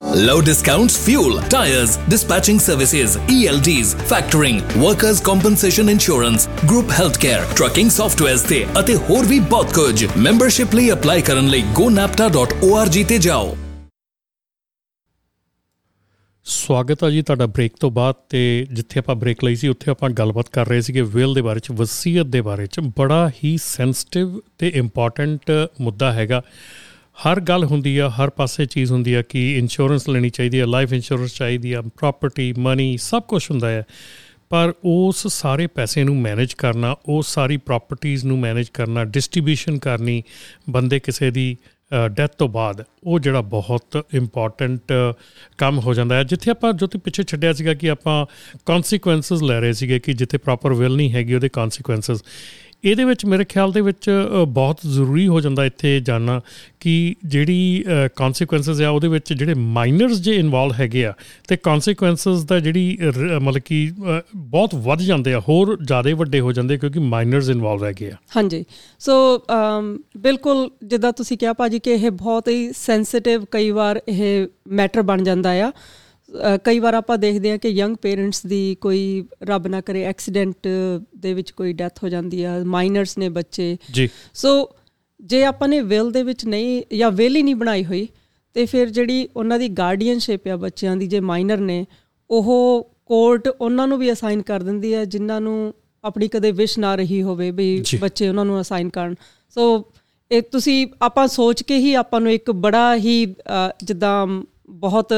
Low 0.00 0.40
discounts, 0.40 0.96
fuel, 0.96 1.40
tires, 1.42 1.98
dispatching 2.08 2.58
services, 2.58 3.16
ELDs, 3.28 3.94
factoring, 4.04 4.60
workers' 4.76 5.20
compensation 5.20 5.88
insurance, 5.88 6.46
group 6.66 6.88
healthcare, 6.88 7.44
trucking 7.54 7.90
softwares 7.90 8.46
ਤੇ 8.48 8.64
ਅਤੇ 8.80 8.96
ਹੋਰ 9.08 9.26
ਵੀ 9.26 9.38
ਬਹੁਤ 9.50 9.72
ਕੁਝ 9.74 10.06
ਮੈਂਬਰਸ਼ਿਪ 10.16 10.74
ਲਈ 10.74 10.90
ਅਪਲਾਈ 10.92 11.22
ਕਰਨ 11.22 11.48
ਲਈ 11.48 11.62
gonapta.org 11.78 13.04
ਤੇ 13.08 13.18
ਜਾਓ 13.18 13.54
ਸਵਾਗਤ 16.46 17.04
ਹੈ 17.04 17.10
ਜੀ 17.10 17.22
ਤੁਹਾਡਾ 17.22 17.46
ਬ੍ਰੇਕ 17.46 17.76
ਤੋਂ 17.80 17.90
ਬਾਅਦ 17.90 18.14
ਤੇ 18.30 18.66
ਜਿੱਥੇ 18.72 19.00
ਆਪਾਂ 19.00 19.14
ਬ੍ਰੇਕ 19.14 19.44
ਲਈ 19.44 19.56
ਸੀ 19.56 19.68
ਉੱਥੇ 19.68 19.90
ਆਪਾਂ 19.90 20.10
ਗੱਲਬਾਤ 20.10 20.48
ਕਰ 20.52 20.66
ਰਹੇ 20.66 20.80
ਸੀਗੇ 20.80 21.02
ਵਿਲ 21.14 21.34
ਦੇ 21.34 21.42
ਬਾਰੇ 21.42 21.60
ਚ 21.60 21.72
ਵਸੀਅਤ 21.72 22.26
ਦੇ 22.26 22.40
ਬਾਰੇ 22.40 22.66
ਚ 22.66 22.80
ਬੜਾ 22.98 23.28
ਹੀ 23.44 23.56
ਸੈਂਸਿਟਿਵ 23.62 24.38
ਤੇ 24.58 24.68
ਇੰਪੋਰਟੈਂਟ 24.74 25.50
ਮੁੱਦਾ 25.80 26.12
ਹੈਗਾ 26.12 26.42
ਹਰ 27.22 27.40
ਗੱਲ 27.40 27.64
ਹੁੰਦੀ 27.64 27.96
ਆ, 27.98 28.08
ਹਰ 28.10 28.30
ਪਾਸੇ 28.30 28.64
ਚੀਜ਼ 28.66 28.92
ਹੁੰਦੀ 28.92 29.14
ਆ 29.14 29.22
ਕਿ 29.22 29.40
ਇੰਸ਼ੋਰੈਂਸ 29.58 30.08
ਲੈਣੀ 30.08 30.30
ਚਾਹੀਦੀ 30.30 30.58
ਆ 30.60 30.66
ਲਾਈਫ 30.66 30.92
ਇੰਸ਼ੋਰੈਂਸ 30.92 31.34
ਚਾਹੀਦੀ 31.34 31.72
ਆ 31.72 31.80
ਪ੍ਰਾਪਰਟੀ 31.82 32.52
ਮਨੀ 32.58 32.96
ਸਭ 33.00 33.22
ਕੁਝ 33.28 33.42
ਹੁੰਦਾ 33.50 33.70
ਹੈ 33.70 33.84
ਪਰ 34.50 34.72
ਉਸ 34.84 35.26
ਸਾਰੇ 35.32 35.66
ਪੈਸੇ 35.66 36.04
ਨੂੰ 36.04 36.16
ਮੈਨੇਜ 36.20 36.54
ਕਰਨਾ, 36.58 36.94
ਉਹ 37.08 37.22
ਸਾਰੀ 37.22 37.56
ਪ੍ਰਾਪਰਟੀਆਂ 37.56 38.26
ਨੂੰ 38.26 38.38
ਮੈਨੇਜ 38.38 38.68
ਕਰਨਾ 38.74 39.04
ਡਿਸਟ੍ਰੀਬਿਊਸ਼ਨ 39.04 39.78
ਕਰਨੀ 39.78 40.22
ਬੰਦੇ 40.70 40.98
ਕਿਸੇ 41.00 41.30
ਦੀ 41.30 41.56
ਡੈਥ 42.16 42.34
ਤੋਂ 42.38 42.48
ਬਾਅਦ, 42.48 42.82
ਉਹ 43.04 43.18
ਜਿਹੜਾ 43.20 43.40
ਬਹੁਤ 43.40 44.02
ਇੰਪੋਰਟੈਂਟ 44.14 44.92
ਕੰਮ 45.58 45.78
ਹੋ 45.78 45.94
ਜਾਂਦਾ 45.94 46.16
ਹੈ 46.16 46.24
ਜਿੱਥੇ 46.24 46.50
ਆਪਾਂ 46.50 46.72
ਜੋ 46.72 46.86
ਤੇ 46.86 46.98
ਪਿੱਛੇ 46.98 47.22
ਛੱਡਿਆ 47.22 47.52
ਸੀਗਾ 47.52 47.74
ਕਿ 47.74 47.90
ਆਪਾਂ 47.90 48.24
ਕਨਸੀਕੁਐਂਸਸ 48.66 49.42
ਲੈ 49.42 49.60
ਰਹੇ 49.60 49.72
ਸੀਗੇ 49.72 49.98
ਕਿ 49.98 50.12
ਜਿੱਥੇ 50.12 50.38
ਪ੍ਰੋਪਰ 50.38 50.74
ਵਿਲ 50.74 50.96
ਨਹੀਂ 50.96 51.12
ਹੈਗੀ, 51.12 51.34
ਉਹਦੇ 51.34 51.48
ਕਨਸੀਕੁਐਂਸਸ 51.48 52.22
ਇਹਦੇ 52.84 53.04
ਵਿੱਚ 53.04 53.24
ਮੇਰੇ 53.26 53.44
ਖਿਆਲ 53.44 53.72
ਦੇ 53.72 53.80
ਵਿੱਚ 53.80 54.08
ਬਹੁਤ 54.48 54.80
ਜ਼ਰੂਰੀ 54.86 55.26
ਹੋ 55.28 55.40
ਜਾਂਦਾ 55.40 55.64
ਇੱਥੇ 55.66 55.98
ਜਾਨਣਾ 56.00 56.40
ਕਿ 56.80 57.14
ਜਿਹੜੀ 57.24 57.84
ਕਨਸੀਕੁਐਂਸਸ 58.16 58.80
ਆ 58.80 58.90
ਉਹਦੇ 58.90 59.08
ਵਿੱਚ 59.08 59.32
ਜਿਹੜੇ 59.32 59.54
ਮਾਈਨਰਸ 59.54 60.20
ਜੇ 60.20 60.34
ਇਨਵੋਲਵ 60.36 60.72
ਹੈਗੇ 60.72 61.04
ਆ, 61.06 61.12
ਤੇ 61.48 61.56
ਕਨਸੀਕੁਐਂਸਸ 61.56 62.44
ਦਾ 62.44 62.58
ਜਿਹੜੀ 62.60 62.98
ਮਤਲਬ 63.42 63.62
ਕਿ 63.64 63.92
ਬਹੁਤ 64.36 64.74
ਵੱਧ 64.84 65.02
ਜਾਂਦੇ 65.02 65.34
ਆ, 65.34 65.40
ਹੋਰ 65.48 65.76
ਜ਼ਿਆਦਾ 65.82 66.14
ਵੱਡੇ 66.16 66.40
ਹੋ 66.40 66.52
ਜਾਂਦੇ 66.52 66.78
ਕਿਉਂਕਿ 66.78 67.00
ਮਾਈਨਰਸ 67.00 67.48
ਇਨਵੋਲਵ 67.50 67.84
ਹੈਗੇ 67.84 68.10
ਆ। 68.10 68.16
ਹਾਂਜੀ। 68.36 68.64
ਸੋ 69.00 69.14
ਬਿਲਕੁਲ 70.18 70.68
ਜਿੱਦਾਂ 70.84 71.12
ਤੁਸੀਂ 71.12 71.38
ਕਿਹਾ 71.38 71.52
ਭਾਜੀ 71.52 71.78
ਕਿ 71.78 71.92
ਇਹ 71.92 72.10
ਬਹੁਤ 72.10 72.48
ਹੀ 72.48 72.70
ਸੈਂਸਿਟਿਵ 72.76 73.44
ਕਈ 73.50 73.70
ਵਾਰ 73.70 74.00
ਇਹ 74.08 74.46
ਮੈਟਰ 74.72 75.02
ਬਣ 75.02 75.22
ਜਾਂਦਾ 75.22 75.50
ਆ। 75.66 75.72
ਕਈ 76.64 76.78
ਵਾਰ 76.78 76.94
ਆਪਾਂ 76.94 77.18
ਦੇਖਦੇ 77.18 77.50
ਆ 77.50 77.56
ਕਿ 77.56 77.68
ਯੰਗ 77.68 77.96
ਪੇਰੈਂਟਸ 77.96 78.46
ਦੀ 78.46 78.76
ਕੋਈ 78.80 79.24
ਰੱਬ 79.42 79.66
ਨਾ 79.66 79.80
ਕਰੇ 79.80 80.02
ਐਕਸੀਡੈਂਟ 80.04 80.68
ਦੇ 81.16 81.34
ਵਿੱਚ 81.34 81.50
ਕੋਈ 81.50 81.72
ਡੈਥ 81.72 82.02
ਹੋ 82.04 82.08
ਜਾਂਦੀ 82.08 82.42
ਆ 82.44 82.58
ਮਾਈਨਰਸ 82.64 83.18
ਨੇ 83.18 83.28
ਬੱਚੇ। 83.28 83.76
ਜੀ। 83.92 84.08
ਸੋ 84.34 84.70
ਜੇ 85.20 85.44
ਆਪਾਂ 85.44 85.68
ਨੇ 85.68 85.80
ਵਿਲ 85.80 86.10
ਦੇ 86.10 86.22
ਵਿੱਚ 86.22 86.44
ਨਹੀਂ 86.46 86.82
ਜਾਂ 86.96 87.10
ਵਿਲ 87.10 87.36
ਹੀ 87.36 87.42
ਨਹੀਂ 87.42 87.54
ਬਣਾਈ 87.54 87.84
ਹੋਈ 87.84 88.08
ਤੇ 88.54 88.66
ਫਿਰ 88.66 88.90
ਜਿਹੜੀ 88.90 89.28
ਉਹਨਾਂ 89.36 89.58
ਦੀ 89.58 89.68
ਗਾਰਡੀਅਨਸ਼ਿਪ 89.68 90.48
ਆ 90.48 90.56
ਬੱਚਿਆਂ 90.56 90.96
ਦੀ 90.96 91.06
ਜੇ 91.06 91.20
ਮਾਈਨਰ 91.20 91.58
ਨੇ 91.58 91.86
ਉਹ 92.30 92.90
ਕੋਰਟ 93.06 93.48
ਉਹਨਾਂ 93.48 93.86
ਨੂੰ 93.88 93.98
ਵੀ 93.98 94.12
ਅਸਾਈਨ 94.12 94.42
ਕਰ 94.42 94.62
ਦਿੰਦੀ 94.62 94.94
ਹੈ 94.94 95.04
ਜਿਨ੍ਹਾਂ 95.04 95.40
ਨੂੰ 95.40 95.74
ਆਪਣੀ 96.04 96.28
ਕਦੇ 96.28 96.52
ਵਿਸ਼ 96.52 96.78
ਨਾ 96.78 96.94
ਰਹੀ 96.94 97.22
ਹੋਵੇ 97.22 97.50
ਵੀ 97.50 97.84
ਬੱਚੇ 98.00 98.28
ਉਹਨਾਂ 98.28 98.44
ਨੂੰ 98.44 98.60
ਅਸਾਈਨ 98.60 98.88
ਕਰਨ। 98.88 99.14
ਸੋ 99.50 99.84
ਇਹ 100.30 100.42
ਤੁਸੀਂ 100.42 100.86
ਆਪਾਂ 101.02 101.26
ਸੋਚ 101.28 101.62
ਕੇ 101.62 101.76
ਹੀ 101.76 101.94
ਆਪਾਂ 101.94 102.20
ਨੂੰ 102.20 102.32
ਇੱਕ 102.32 102.50
ਬੜਾ 102.50 102.96
ਹੀ 102.96 103.34
ਜਿੱਦਾਂ 103.84 104.26
ਬਹੁਤ 104.70 105.12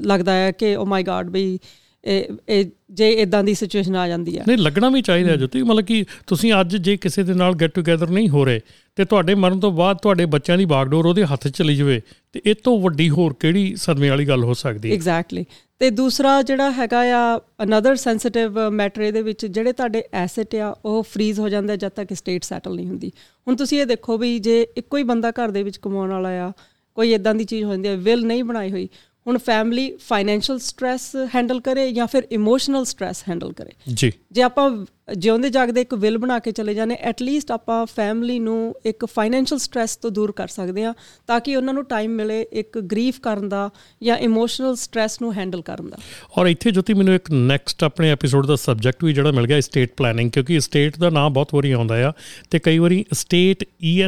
ਲੱਗਦਾ 0.00 0.32
ਹੈ 0.32 0.50
ਕਿ 0.52 0.76
ਓ 0.76 0.84
ਮਾਈ 0.84 1.02
ਗॉड 1.02 1.30
ਬਈ 1.30 1.58
ਇਹ 2.04 2.64
ਜੇ 2.90 3.10
ਇਦਾਂ 3.12 3.44
ਦੀ 3.44 3.54
ਸਿਚੁਏਸ਼ਨ 3.54 3.96
ਆ 3.96 4.08
ਜਾਂਦੀ 4.08 4.38
ਹੈ। 4.38 4.44
ਨਹੀਂ 4.48 4.58
ਲੱਗਣਾ 4.58 4.88
ਵੀ 4.90 5.02
ਚਾਹੀਦਾ 5.02 5.36
ਜੋਤੀ। 5.36 5.62
ਮਤਲਬ 5.62 5.84
ਕਿ 5.84 6.04
ਤੁਸੀਂ 6.26 6.52
ਅੱਜ 6.60 6.76
ਜੇ 6.76 6.96
ਕਿਸੇ 6.96 7.22
ਦੇ 7.22 7.34
ਨਾਲ 7.34 7.54
ਗੈਟ 7.54 7.70
ਟੂਗੇਦਰ 7.74 8.08
ਨਹੀਂ 8.10 8.28
ਹੋ 8.28 8.44
ਰਹੇ 8.44 8.60
ਤੇ 8.96 9.04
ਤੁਹਾਡੇ 9.04 9.34
ਮਰਨ 9.34 9.60
ਤੋਂ 9.60 9.72
ਬਾਅਦ 9.72 9.98
ਤੁਹਾਡੇ 9.98 10.26
ਬੱਚਿਆਂ 10.26 10.58
ਦੀ 10.58 10.64
ਬਾਗਡੋਰ 10.64 11.06
ਉਹਦੇ 11.06 11.24
ਹੱਥ 11.24 11.48
'ਚ 11.48 11.56
ਚਲੀ 11.56 11.76
ਜਾਵੇ 11.76 12.00
ਤੇ 12.32 12.42
ਇਹ 12.46 12.54
ਤੋਂ 12.64 12.80
ਵੱਡੀ 12.80 13.10
ਹੋਰ 13.10 13.34
ਕਿਹੜੀ 13.40 13.74
ਸਦਮੇ 13.76 14.08
ਵਾਲੀ 14.10 14.28
ਗੱਲ 14.28 14.44
ਹੋ 14.44 14.54
ਸਕਦੀ 14.54 14.90
ਹੈ? 14.90 14.94
ਐਗਜ਼ੈਕਟਲੀ 14.94 15.44
ਤੇ 15.78 15.90
ਦੂਸਰਾ 15.90 16.42
ਜਿਹੜਾ 16.42 16.70
ਹੈਗਾ 16.70 17.00
ਆ 17.00 17.38
ਅਨਦਰ 17.38 17.96
ਸੈਂਸਿਟਿਵ 17.96 18.70
ਮੈਟਰ 18.70 19.02
ਇਹਦੇ 19.02 19.22
ਵਿੱਚ 19.22 19.46
ਜਿਹੜੇ 19.46 19.72
ਤੁਹਾਡੇ 19.72 20.02
ਐਸੈਟ 20.12 20.54
ਆ 20.54 20.76
ਉਹ 20.84 21.02
ਫ੍ਰੀਜ਼ 21.02 21.40
ਹੋ 21.40 21.48
ਜਾਂਦੇ 21.48 21.76
ਜਦ 21.76 21.88
ਤੱਕ 21.88 22.14
ਸਟੇਟ 22.14 22.44
ਸੈਟਲ 22.44 22.74
ਨਹੀਂ 22.74 22.86
ਹੁੰਦੀ। 22.86 23.12
ਹੁਣ 23.48 23.56
ਤੁਸੀਂ 23.56 23.80
ਇਹ 23.80 23.86
ਦੇਖੋ 23.86 24.18
ਵੀ 24.18 24.38
ਜੇ 24.38 24.66
ਇੱਕੋ 24.76 24.96
ਹੀ 24.96 25.02
ਬੰਦਾ 25.02 25.30
ਘਰ 25.30 25.50
ਦੇ 25.50 25.62
ਵਿੱਚ 25.62 25.76
ਕਮਾਉਣ 25.76 26.10
ਵਾਲਾ 26.10 26.28
ਆ 26.28 26.52
ਕੋਈ 26.94 27.12
ਇਦਾਂ 27.12 27.34
ਦੀ 27.34 27.44
ਚੀਜ਼ 27.44 27.64
ਹੋ 27.64 27.70
ਜਾਂਦੀ 27.70 27.88
ਹੈ 27.88 27.96
ਵਿਲ 27.96 28.26
ਨਹੀਂ 28.26 28.44
ਬਣਾਈ 28.44 28.70
ਹੋਈ। 28.70 28.88
ਹੁਣ 29.26 29.38
ਫੈਮਿਲੀ 29.38 29.96
ਫਾਈਨੈਂਸ਼ੀਅਲ 29.96 30.58
ਸਟ्रेस 30.58 31.28
ਹੈਂਡਲ 31.34 31.60
ਕਰੇ 31.60 31.92
ਜਾਂ 31.92 32.06
ਫਿਰ 32.06 32.22
ਇਮੋਸ਼ਨਲ 32.32 32.84
ਸਟ्रेस 32.84 33.24
ਹੈਂਡਲ 33.28 33.52
ਕਰੇ। 33.52 33.70
ਜੀ। 33.94 34.12
ਜੇ 34.32 34.42
ਆਪਾਂ 34.42 34.86
ਜਿਉਂਦੇ 35.18 35.50
ਜਾਗਦੇ 35.50 35.80
ਇੱਕ 35.80 35.94
ਵਿਲ 35.94 36.18
ਬਣਾ 36.18 36.38
ਕੇ 36.38 36.52
ਚਲੇ 36.52 36.74
ਜਾਣੇ 36.74 36.94
ਐਟ 36.94 37.22
ਲੀਸਟ 37.22 37.50
ਆਪਾਂ 37.50 37.86
ਫੈਮਿਲੀ 37.86 38.38
ਨੂੰ 38.38 38.74
ਇੱਕ 38.86 39.04
ਫਾਈਨੈਂਸ਼ੀਅਲ 39.04 39.58
ਸਟ्रेस 39.58 39.98
ਤੋਂ 40.02 40.10
ਦੂਰ 40.10 40.32
ਕਰ 40.32 40.48
ਸਕਦੇ 40.48 40.84
ਆ 40.84 40.94
ਤਾਂ 41.26 41.40
ਕਿ 41.40 41.56
ਉਹਨਾਂ 41.56 41.74
ਨੂੰ 41.74 41.84
ਟਾਈਮ 41.84 42.10
ਮਿਲੇ 42.10 42.46
ਇੱਕ 42.52 42.78
ਗਰੀਫ 42.78 43.20
ਕਰਨ 43.20 43.48
ਦਾ 43.48 43.70
ਜਾਂ 44.02 44.16
ਇਮੋਸ਼ਨਲ 44.16 44.76
ਸਟ्रेस 44.76 45.10
ਨੂੰ 45.22 45.34
ਹੈਂਡਲ 45.34 45.62
ਕਰਨ 45.62 45.90
ਦਾ। 45.90 45.96
ਔਰ 46.38 46.46
ਇੱਥੇ 46.46 46.70
ਜੋਤੀ 46.70 46.94
ਮੈਨੂੰ 46.94 47.14
ਇੱਕ 47.14 47.30
ਨੈਕਸਟ 47.30 47.84
ਆਪਣੇ 47.84 48.10
ਐਪੀਸੋਡ 48.10 48.46
ਦਾ 48.46 48.56
ਸਬਜੈਕਟ 48.56 49.04
ਵੀ 49.04 49.12
ਜਿਹੜਾ 49.12 49.30
ਮਿਲ 49.30 49.46
ਗਿਆ 49.46 49.60
ਸਟੇਟ 49.60 49.92
ਪਲੈਨਿੰਗ 49.96 50.30
ਕਿਉਂਕਿ 50.30 50.60
ਸਟੇਟ 50.60 50.98
ਦਾ 50.98 51.10
ਨਾਮ 51.10 51.32
ਬਹੁਤ 51.32 51.54
ਵਾਰੀ 51.54 51.72
ਆਉਂਦਾ 51.72 52.08
ਆ 52.08 52.12
ਤੇ 52.50 52.58
ਕਈ 52.58 52.78
ਵਾਰੀ 52.78 53.04
ਸਟੇਟ 53.12 53.64
ਈ 53.84 54.02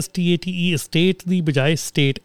ਸਟੇਟ 0.76 1.16
ਦੀ 1.28 1.40
ਬਜਾਏ 1.40 1.74
ਸਟੇਟ 1.74 2.20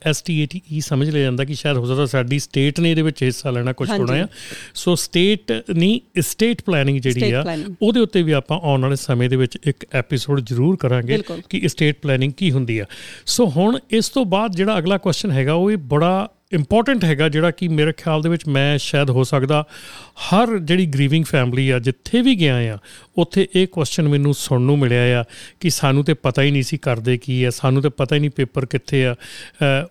ਈ 0.72 0.80
ਸਮਝ 0.80 1.10
ਲਿਆ 1.10 1.22
ਜਾਂਦਾ 1.24 1.46
ਕਿ 1.46 1.54
ਸ਼ਾਇਦ 1.56 1.78
ਹੋ 1.78 1.86
ਸਕਦਾ 1.86 2.06
ਸਾਡੀ 2.06 2.40
ਸਟੇਟ 2.40 2.80
ਨੇ 2.80 2.92
ਇਹਦੇ 2.92 3.02
ਵਿੱਚ 3.02 3.24
ਹਿੱਸਾ 3.24 3.50
ਲੈਣਾ 3.50 3.74
ਕੁਝ 3.74 3.90
ਹੋਣਾ 3.90 4.14
ਆ। 4.14 4.28
ਸੋ 4.76 4.96
ਸਟੇਟ 4.96 5.52
ਨਹੀਂ 5.76 6.22
ਸਟੇਟ 6.22 6.62
ਪਲੈਨਿੰਗ 6.62 7.00
ਜਿਹੜੀ 7.00 7.32
ਆ 7.32 7.58
ਉਹਦੇ 7.82 8.00
ਉੱਤੇ 8.00 8.24
ਵੀ 8.24 8.32
ਆਪਾਂ 8.32 8.59
ਆਉਣ 8.64 8.82
ਵਾਲੇ 8.82 8.96
ਸਮੇਂ 8.96 9.30
ਦੇ 9.30 9.36
ਵਿੱਚ 9.36 9.58
ਇੱਕ 9.64 9.86
ਐਪੀਸੋਡ 9.94 10.40
ਜ਼ਰੂਰ 10.40 10.76
ਕਰਾਂਗੇ 10.76 11.22
ਕਿ 11.50 11.68
ਸਟੇਟ 11.68 11.98
ਪਲੈਨਿੰਗ 12.02 12.34
ਕੀ 12.38 12.52
ਹੁੰਦੀ 12.52 12.80
ਆ। 12.80 12.86
ਸੋ 13.26 13.46
ਹੁਣ 13.46 13.80
ਇਸ 13.90 14.10
ਤੋਂ 14.10 14.26
ਬਾਅਦ 14.26 14.56
ਜਿਹੜਾ 14.56 14.78
ਅਗਲਾ 14.78 14.98
ਕੁਐਸਚਨ 14.98 15.32
ਹੈਗਾ 15.32 15.54
ਉਹ 15.54 15.72
ਇਹ 15.72 15.78
ਬੜਾ 15.78 16.30
ਇੰਪੋਰਟੈਂਟ 16.54 17.04
ਹੈਗਾ 17.04 17.30
ਜਿਹੜਾ 17.30 17.52
ਕਿ 17.52 17.68
ਮੇਰੇ 17.68 17.92
ਖਿਆਲ 17.92 18.22
ਦੇ 18.22 18.30
ਵਿੱਚ 18.30 18.48
ਮੈਂ 18.48 18.78
ਸ਼ਾਇਦ 18.78 19.10
ਹੋ 19.10 19.24
ਸਕਦਾ 19.24 19.66
ਹਰ 20.20 20.58
ਜਿਹੜੀ 20.58 20.86
ਗਰੀਵਿੰਗ 20.86 21.26
ਫੈਮਿਲੀ 21.26 21.70
ਆ 21.70 21.80
ਜਿੱਥੇ 21.80 22.22
ਵੀ 22.22 22.36
ਗਿਆ 22.36 22.74
ਆ 22.74 22.78
ਉੱਥੇ 23.18 23.48
ਇਹ 23.56 23.68
ਕੁਐਸਚਨ 23.68 24.08
ਮੈਨੂੰ 24.08 24.34
ਸੁਣਨ 24.34 24.62
ਨੂੰ 24.66 24.80
ਮਿਲਿਆ 24.80 25.22
ਆ 25.22 25.24
ਕਿ 25.60 25.70
ਸਾਨੂੰ 25.70 26.04
ਤੇ 26.04 26.14
ਪਤਾ 26.14 26.42
ਹੀ 26.42 26.52
ਨਹੀਂ 26.52 26.64
ਸੀ 26.64 26.78
ਕਰਦੇ 26.78 27.18
ਕੀ 27.18 27.44
ਆ 27.44 27.50
ਸਾਨੂੰ 27.50 27.82
ਤੇ 27.82 27.90
ਪਤਾ 27.90 28.16
ਹੀ 28.16 28.20
ਨਹੀਂ 28.20 28.30
ਪੇਪਰ 28.30 28.66
ਕਿੱਥੇ 28.66 29.06
ਆ 29.06 29.16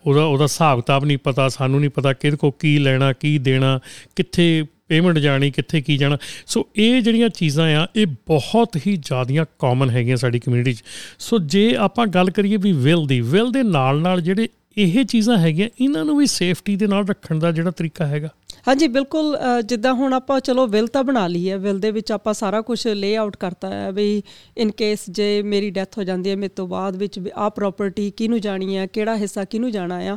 ਉਹਦਾ 0.06 0.24
ਉਹਦਾ 0.24 0.44
ਹਿਸਾਬ 0.44 0.80
ਕਿਤਾਬ 0.80 1.04
ਨਹੀਂ 1.04 1.18
ਪਤਾ 1.18 1.48
ਸਾਨੂੰ 1.48 1.80
ਨਹੀਂ 1.80 1.90
ਪਤਾ 1.90 2.12
ਕਿਹਦੇ 2.12 2.36
ਕੋ 2.36 2.50
ਕੀ 2.50 2.78
ਲੈਣਾ 2.78 3.12
ਕੀ 3.12 3.38
ਦੇਣਾ 3.38 3.80
ਕਿੱਥੇ 4.16 4.64
ਪੇਮੈਂਟ 4.88 5.18
ਜਾਣੀ, 5.18 5.50
ਕਿੱਥੇ 5.50 5.80
ਕੀ 5.80 5.96
ਜਾਣਾ। 5.96 6.18
ਸੋ 6.46 6.66
ਇਹ 6.76 7.00
ਜਿਹੜੀਆਂ 7.02 7.28
ਚੀਜ਼ਾਂ 7.28 7.66
ਆ, 7.76 7.86
ਇਹ 7.96 8.06
ਬਹੁਤ 8.06 8.76
ਹੀ 8.86 8.96
ਜ਼ਿਆਦੀਆਂ 8.96 9.44
ਕਾਮਨ 9.58 9.90
ਹੈਗੀਆਂ 9.90 10.16
ਸਾਡੀ 10.16 10.38
ਕਮਿਊਨਿਟੀ 10.38 10.72
'ਚ। 10.72 10.84
ਸੋ 11.18 11.38
ਜੇ 11.38 11.74
ਆਪਾਂ 11.78 12.06
ਗੱਲ 12.08 12.30
ਕਰੀਏ 12.30 12.56
ਵੀ 12.56 12.72
ਵਿਲ 12.74 13.06
ਦੀ 13.06 13.20
ਵਿਲ 13.22 13.50
ਦੇ 13.50 13.62
ਨਾਲ 13.62 14.00
ਨਾਲ 14.00 14.20
ਜਿਹੜੇ 14.20 14.48
ਇਹ 14.76 15.04
ਚੀਜ਼ਾਂ 15.04 15.36
ਹੈਗੀਆਂ, 15.38 15.68
ਇਹਨਾਂ 15.80 16.04
ਨੂੰ 16.04 16.16
ਵੀ 16.16 16.26
ਸੇਫਟੀ 16.26 16.74
ਦੇ 16.76 16.86
ਨਾਲ 16.86 17.06
ਰੱਖਣ 17.06 17.38
ਦਾ 17.38 17.50
ਜਿਹੜਾ 17.52 17.70
ਤਰੀਕਾ 17.70 18.06
ਹੈਗਾ। 18.06 18.28
ਹਾਂਜੀ, 18.68 18.86
ਬਿਲਕੁਲ 18.88 19.36
ਜਿੱਦਾਂ 19.64 19.92
ਹੁਣ 19.94 20.12
ਆਪਾਂ, 20.14 20.38
ਚਲੋ 20.40 20.66
ਵਿਲ 20.66 20.86
ਤਾਂ 20.86 21.02
ਬਣਾ 21.04 21.26
ਲਈ 21.26 21.50
ਹੈ। 21.50 21.56
ਵਿਲ 21.58 21.78
ਦੇ 21.78 21.90
ਵਿੱਚ 21.90 22.12
ਆਪਾਂ 22.12 22.34
ਸਾਰਾ 22.34 22.60
ਕੁਝ 22.60 22.86
ਲੇ 22.88 23.14
ਆਊਟ 23.16 23.36
ਕਰਤਾ 23.36 23.70
ਹੈ 23.70 23.90
ਵੀ 23.92 24.22
ਇਨ 24.56 24.70
ਕੇਸ 24.70 25.08
ਜੇ 25.10 25.30
ਮੇਰੀ 25.44 25.70
ਡੈਥ 25.70 25.98
ਹੋ 25.98 26.04
ਜਾਂਦੀ 26.04 26.30
ਹੈ, 26.30 26.36
ਮੇਰੇ 26.36 26.52
ਤੋਂ 26.56 26.66
ਬਾਅਦ 26.68 26.96
ਵਿੱਚ 26.96 27.20
ਆ 27.36 27.48
ਪ੍ਰਾਪਰਟੀ 27.48 28.10
ਕਿਹਨੂੰ 28.10 28.40
ਜਾਣੀ 28.40 28.76
ਹੈ, 28.76 28.86
ਕਿਹੜਾ 28.86 29.16
ਹਿੱਸਾ 29.16 29.44
ਕਿਹਨੂੰ 29.44 29.70
ਜਾਣਾ 29.72 29.98
ਆ। 30.04 30.16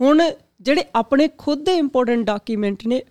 ਹੁਣ 0.00 0.22
ਜਿਹੜੇ 0.60 0.84
ਆਪਣੇ 0.94 1.28
ਖੁਦ 1.38 1.64
ਦੇ 1.64 1.76
ਇੰਪੋਰਟੈਂਟ 1.76 2.26
ਡਾਕੂਮੈਂਟ 2.26 2.86
ਨੇ 2.86 3.02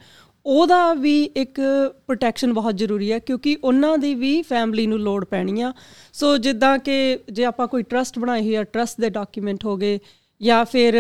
ਉਹਦਾ 0.46 0.94
ਵੀ 0.94 1.24
ਇੱਕ 1.24 1.60
ਪ੍ਰੋਟੈਕਸ਼ਨ 2.08 2.54
ਬਹੁਤ 2.54 2.78
ਜ਼ਰੂਰੀ 2.78 3.12
ਹੈ, 3.12 3.20
ਕਿਉਂਕਿ 3.20 3.58
ਉਹਨਾਂ 3.64 3.98
ਦੀ 3.98 4.14
ਵੀ 4.16 4.42
ਫੈਮਿਲੀ 4.42 4.86
ਨੂੰ 4.88 5.00
ਲੋੜ 5.00 5.24
ਪੈਣੀ 5.26 5.62
ਆ। 5.62 5.72
ਸੋ 6.14 6.36
ਜਿੱਦਾਂ 6.38 6.78
ਕਿ 6.80 7.18
ਜੇ 7.32 7.46
ਆਪਾਂ 7.46 7.68
ਕੋਈ 7.68 7.84
ਟਰਸਟ 7.84 8.20
ਬਣਾਈ 8.20 8.42
ਹੋਈ 8.42 8.56
ਆ 8.56 8.64
ਟਰਸਟ 8.64 9.02
ਦੇ 9.02 9.10
ਡਾਕੂਮੈਂਟ 9.10 9.66
ਹੋ 9.66 9.76
ਗਏ, 9.78 10.00
ਜਾਂ 10.42 10.64
ਫਿਰ 10.66 10.96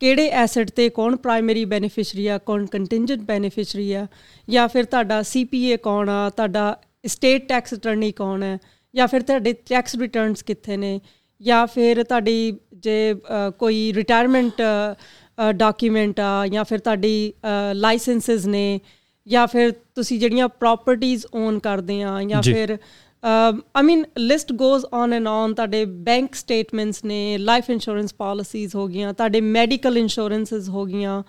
ਕਿਹੜੇ 0.00 0.28
ਐਸੈਟ 0.28 0.70
ਤੇ 0.70 0.88
ਕੌਣ 0.90 1.16
ਪ੍ਰਾਇਮਰੀ 1.16 1.64
ਬੈਨੀਫੀਸ਼ੀਅਰੀ 1.64 2.26
ਆ, 2.26 2.38
ਕੌਣ 2.38 2.66
ਕੰਟਿੰਜੈਂਟ 2.66 3.20
ਬੈਨੀਫੀਸ਼ੀਅਰੀ 3.22 3.92
ਆ, 3.92 4.06
ਜਾਂ 4.48 4.68
ਫਿਰ 4.68 4.84
ਤੁਹਾਡਾ 4.84 5.22
ਸੀਪੀਏ 5.22 5.76
ਕੌਣ 5.76 6.08
ਆ, 6.08 6.30
ਤੁਹਾਡਾ 6.30 6.76
ਸਟੇਟ 7.06 7.48
ਟੈਕਸ 7.48 7.74
ਅਟਰਨੀ 7.74 8.12
ਕੌਣ 8.12 8.42
ਹੈ, 8.42 8.58
ਜਾਂ 8.94 9.06
ਫਿਰ 9.06 9.22
ਤੁਹਾਡੇ 9.22 9.52
ਟੈਕਸ 9.68 9.94
ਰਿਟਰਨਸ 9.94 10.42
ਕਿੱਥੇ 10.42 10.76
ਨੇ, 10.76 11.00
ਜਾਂ 11.40 11.66
ਫਿਰ 11.66 12.02
ਤੁਹਾਡੀ 12.02 12.56
ਜੇ 12.74 13.14
ਕੋਈ 13.58 13.92
ਰਿਟਾਇਰਮੈਂਟ 13.92 14.62
ਡਾਕੂਮੈਂਟ 15.52 16.20
ਆ 16.20 16.46
ਜਾਂ 16.46 16.64
ਫਿਰ 16.64 16.78
ਤੁਹਾਡੀ 16.78 17.32
ਲਾਇਸੈਂਸਸ 17.72 18.46
ਨੇ 18.46 18.80
ਜਾਂ 19.26 19.46
ਫਿਰ 19.46 19.72
ਤੁਸੀਂ 19.94 20.20
ਜਿਹੜੀਆਂ 20.20 20.48
ਪ੍ਰਾਪਰਟੀਆਂ 20.48 21.18
ਓਨ 21.34 21.58
ਕਰਦੇ 21.58 22.02
ਆ 22.02 22.22
ਜਾਂ 22.22 22.42
ਫਿਰ 22.42 22.78
I 23.76 23.82
mean 23.82 24.04
list 24.18 24.52
goes 24.52 24.86
on 24.92 25.12
and 25.12 25.28
on 25.28 25.54
ਤੁਹਾਡੇ 25.54 25.84
ਬੈਂਕ 25.84 26.34
ਸਟੇਟਮੈਂਟਸ 26.34 27.04
ਨੇ 27.04 27.38
ਲਾਈਫ 27.38 27.70
ਇੰਸ਼ੋਰੈਂਸ 27.70 28.14
ਪਾਲਿਸੀਜ਼ 28.14 28.76
ਹੋ 28.76 28.86
ਗਈਆਂ 28.86 29.14
ਤੁਹਾਡੇ 29.14 29.40
ਮੈਡੀਕਲ 29.40 29.98
ਇੰਸ਼ੋਰੈਂਸਸ 29.98 30.68
ਹੋ 30.68 30.84
ਗਈਆਂ 30.84 31.22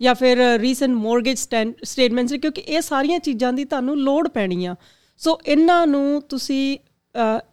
ਜਾਂ 0.00 0.14
ਫਿਰ 0.14 0.58
ਰੀਸੈਂਟ 0.58 0.90
ਮੌਰਗੇਜ 0.90 1.38
ਸਟੇਟਮੈਂਟਸ 1.82 2.32
ਕਿਉਂਕਿ 2.32 2.60
ਇਹ 2.60 2.80
ਸਾਰੀਆਂ 2.80 3.18
ਚੀਜ਼ਾਂ 3.18 3.52
ਦੀ 3.52 3.64
ਤੁਹਾਨੂੰ 3.64 3.98
ਲੋੜ 3.98 4.28
ਪੈਣੀ 4.28 4.66
ਆ। 4.66 4.74
ਸੋ 5.18 5.40
ਇਹਨਾਂ 5.46 5.86
ਨੂੰ 5.86 6.22
ਤੁਸੀਂ 6.22 6.78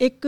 ਇੱਕ 0.02 0.28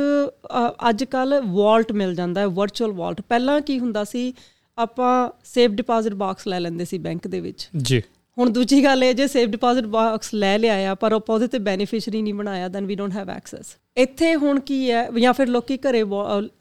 ਅੱਜ 0.89 1.03
ਕੱਲ 1.03 1.41
ਵਾਲਟ 1.45 1.91
ਮਿਲ 1.91 2.15
ਜਾਂਦਾ 2.15 2.41
ਹੈ 2.41 2.47
ਵਰਚੁਅਲ 2.47 2.91
ਵਾਲਟ 2.91 3.21
ਪਹਿਲਾਂ 3.21 3.61
ਕੀ 3.61 3.79
ਹੁੰਦਾ 3.79 4.03
ਸੀ 4.03 4.33
ਆਪਾਂ 4.79 5.29
ਸੇਫ 5.45 5.71
ਡਿਪੋਜ਼ਿਟ 5.71 6.13
ਬਾਕਸ 6.15 6.47
ਲੈ 6.47 6.59
ਲੈਂਦੇ 6.59 6.85
ਸੀ 6.85 6.97
ਬੈਂਕ 6.97 7.27
ਦੇ 7.27 7.39
ਵਿੱਚ। 7.39 7.67
ਜੀ। 7.77 8.01
ਹੁਣ 8.37 8.49
ਦੂਜੀ 8.49 8.83
ਗੱਲ 8.83 9.03
ਇਹ 9.03 9.13
ਜੇ 9.13 9.25
ਸੇਫ 9.27 9.49
ਡਿਪੋਜ਼ਿਟ 9.49 9.85
ਬਾਕਸ 9.85 10.33
ਲੈ 10.33 10.57
ਲਿਆ 10.57 10.73
ਆ 10.91 10.93
ਪਰ 10.95 11.13
ਉਹ 11.13 11.19
ਪੋਜ਼ਿਟ 11.19 11.49
ਤੇ 11.51 11.59
ਬੈਨੀਫੀਸ਼ੀਅਰੀ 11.59 12.21
ਨਹੀਂ 12.21 12.33
ਬਣਾਇਆ 12.33 12.67
then 12.67 12.85
we 12.85 12.95
don't 12.95 13.13
have 13.13 13.29
access 13.29 13.75
ਇੱਥੇ 13.97 14.33
ਹੁਣ 14.35 14.59
ਕੀ 14.59 14.89
ਹੈ 14.91 15.07
ਜਾਂ 15.19 15.33
ਫਿਰ 15.33 15.47
ਲੋਕੀ 15.47 15.77
ਘਰੇ 15.79 16.03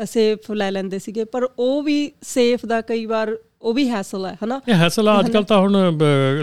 ਸੇਫ 0.06 0.50
ਲੈ 0.52 0.70
ਲੈਂਦੇ 0.70 0.98
ਸੀਗੇ 0.98 1.24
ਪਰ 1.24 1.48
ਉਹ 1.58 1.82
ਵੀ 1.82 2.10
ਸੇਫ 2.24 2.66
ਦਾ 2.66 2.80
ਕਈ 2.80 3.04
ਵਾਰ 3.06 3.36
ਉਹ 3.60 3.74
ਵੀ 3.74 3.88
ਹੈਸਲ 3.88 4.26
ਹੈ 4.26 4.36
ਹਨਾ? 4.44 4.60
ਇਹ 4.68 4.74
ਹੈਸਲ 4.74 5.08
ਆ 5.08 5.18
ਅੱਜ 5.20 5.30
ਕੱਲ 5.30 5.44
ਤਾਂ 5.44 5.58
ਹੁਣ 5.58 5.76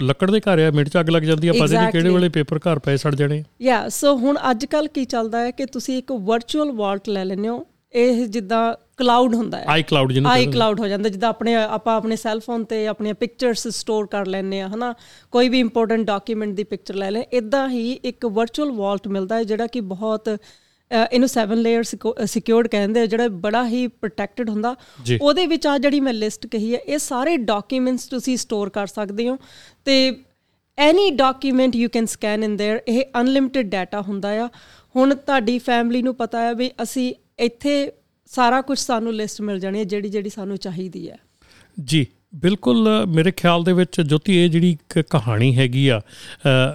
ਲੱਕੜ 0.02 0.30
ਦੇ 0.30 0.40
ਘਰ 0.40 0.58
ਆ 0.58 0.70
ਮਿੰਟ 0.70 0.88
ਚ 0.88 0.98
ਅੱਗ 1.00 1.08
ਲੱਗ 1.10 1.22
ਜਾਂਦੀ 1.22 1.48
ਆ 1.48 1.52
ਪਤਾ 1.52 1.80
ਨਹੀਂ 1.80 1.92
ਕਿਹੜੇ 1.92 2.10
ਵੇਲੇ 2.10 2.28
ਪੇਪਰ 2.28 2.58
ਘਰ 2.58 2.78
ਪਏ 2.78 2.96
ਸੜ 2.96 3.14
ਜਾਣੇ 3.14 3.42
ਯਾ 3.62 3.88
ਸੋ 3.88 4.14
ਹੁਣ 4.16 4.38
ਅੱਜ 4.50 4.64
ਕੱਲ 4.66 4.88
ਕੀ 4.88 5.04
ਚੱਲਦਾ 5.04 5.40
ਹੈ 5.40 5.50
ਕਿ 5.50 5.66
ਤੁਸੀਂ 5.66 5.98
ਇੱਕ 5.98 6.12
ਵਰਚੁਅਲ 6.12 6.72
ਵਾਲਟ 6.72 7.08
ਲੈ 7.08 7.24
ਲੈਂਦੇ 7.24 7.48
ਹੋ 7.48 7.64
ਇਹ 7.93 8.27
ਜਿੱਦਾਂ 8.27 8.73
ਕਲਾਉਡ 8.97 9.35
ਹੁੰਦਾ 9.35 9.57
ਹੈ 9.57 9.65
ਆਈ 9.67 9.83
ਕਲਾਉਡ 9.83 10.11
ਜਿਹਨੂੰ 10.11 10.31
ਆਈ 10.31 10.45
ਕਲਾਉਡ 10.45 10.79
ਹੋ 10.79 10.87
ਜਾਂਦਾ 10.87 11.09
ਜਿੱਦਾਂ 11.09 11.29
ਆਪਣੇ 11.29 11.55
ਆਪਾਂ 11.55 11.95
ਆਪਣੇ 11.95 12.15
ਸੈੱਲ 12.15 12.39
ਫੋਨ 12.39 12.63
ਤੇ 12.63 12.85
ਆਪਣੀਆਂ 12.87 13.13
ਪਿਕਚਰਸ 13.13 13.67
ਸਟੋਰ 13.67 14.07
ਕਰ 14.07 14.25
ਲੈਂਦੇ 14.25 14.61
ਆ 14.61 14.67
ਹਨਾ 14.67 14.93
ਕੋਈ 15.31 15.49
ਵੀ 15.49 15.59
ਇੰਪੋਰਟੈਂਟ 15.59 16.05
ਡਾਕੂਮੈਂਟ 16.05 16.53
ਦੀ 16.55 16.63
ਪਿਕਚਰ 16.63 16.95
ਲੈ 16.95 17.11
ਲੈ 17.11 17.23
ਇਦਾਂ 17.33 17.67
ਹੀ 17.69 17.91
ਇੱਕ 18.03 18.25
ਵਰਚੁਅਲ 18.25 18.71
ਵਾਲਟ 18.71 19.07
ਮਿਲਦਾ 19.07 19.35
ਹੈ 19.35 19.43
ਜਿਹੜਾ 19.43 19.67
ਕਿ 19.67 19.81
ਬਹੁਤ 19.81 20.29
ਇਹਨੂੰ 20.29 21.29
7 21.29 21.55
ਲੇਅਰ 21.55 21.83
ਸਿਕਿਉਰਡ 22.25 22.67
ਕਹਿੰਦੇ 22.67 23.01
ਆ 23.01 23.05
ਜਿਹੜਾ 23.05 23.27
ਬੜਾ 23.27 23.67
ਹੀ 23.67 23.87
ਪ੍ਰੋਟੈਕਟਡ 23.87 24.49
ਹੁੰਦਾ 24.49 24.75
ਉਹਦੇ 25.21 25.45
ਵਿੱਚ 25.45 25.67
ਆ 25.67 25.77
ਜਿਹੜੀ 25.77 25.99
ਮੈਂ 25.99 26.13
ਲਿਸਟ 26.13 26.47
ਕਹੀ 26.47 26.73
ਹੈ 26.73 26.79
ਇਹ 26.87 26.97
ਸਾਰੇ 26.97 27.37
ਡਾਕੂਮੈਂਟਸ 27.37 28.05
ਤੁਸੀਂ 28.05 28.37
ਸਟੋਰ 28.37 28.69
ਕਰ 28.69 28.87
ਸਕਦੇ 28.87 29.29
ਹੋ 29.29 29.37
ਤੇ 29.85 29.95
any 30.77 31.09
document 31.09 31.75
you 31.75 31.89
can 31.89 32.05
scan 32.05 32.43
in 32.43 32.55
there 32.55 32.79
ਇਹ 32.87 33.03
ਅਨਲਿਮਿਟਿਡ 33.21 33.69
ਡਾਟਾ 33.69 34.01
ਹੁੰਦਾ 34.01 34.29
ਆ 34.43 34.47
ਹੁਣ 34.95 35.15
ਤੁਹਾਡੀ 35.15 35.59
ਫੈਮਿਲੀ 35.59 36.01
ਨੂੰ 36.01 36.15
ਪਤਾ 36.15 36.41
ਹੈ 36.41 36.53
ਵੀ 36.53 36.71
ਅਸੀਂ 36.83 37.13
ਇੱਥੇ 37.38 37.92
ਸਾਰਾ 38.26 38.60
ਕੁਝ 38.60 38.78
ਸਾਨੂੰ 38.78 39.14
ਲਿਸਟ 39.14 39.40
ਮਿਲ 39.40 39.58
ਜਾਣੀ 39.58 39.78
ਹੈ 39.78 39.84
ਜਿਹੜੀ 39.84 40.08
ਜਿਹੜੀ 40.08 40.30
ਸਾਨੂੰ 40.30 40.56
ਚਾਹੀਦੀ 40.56 41.10
ਹੈ। 41.10 41.18
ਜੀ। 41.84 42.06
ਬਿਲਕੁਲ 42.34 42.88
ਮੇਰੇ 43.06 43.30
ਖਿਆਲ 43.30 43.62
ਦੇ 43.64 43.72
ਵਿੱਚ 43.72 44.00
ਜੋਤੀ 44.00 44.44
ਇਹ 44.44 44.48
ਜਿਹੜੀ 44.50 44.76
ਕਹਾਣੀ 45.10 45.56
ਹੈਗੀ 45.56 45.88
ਆ 45.88 46.00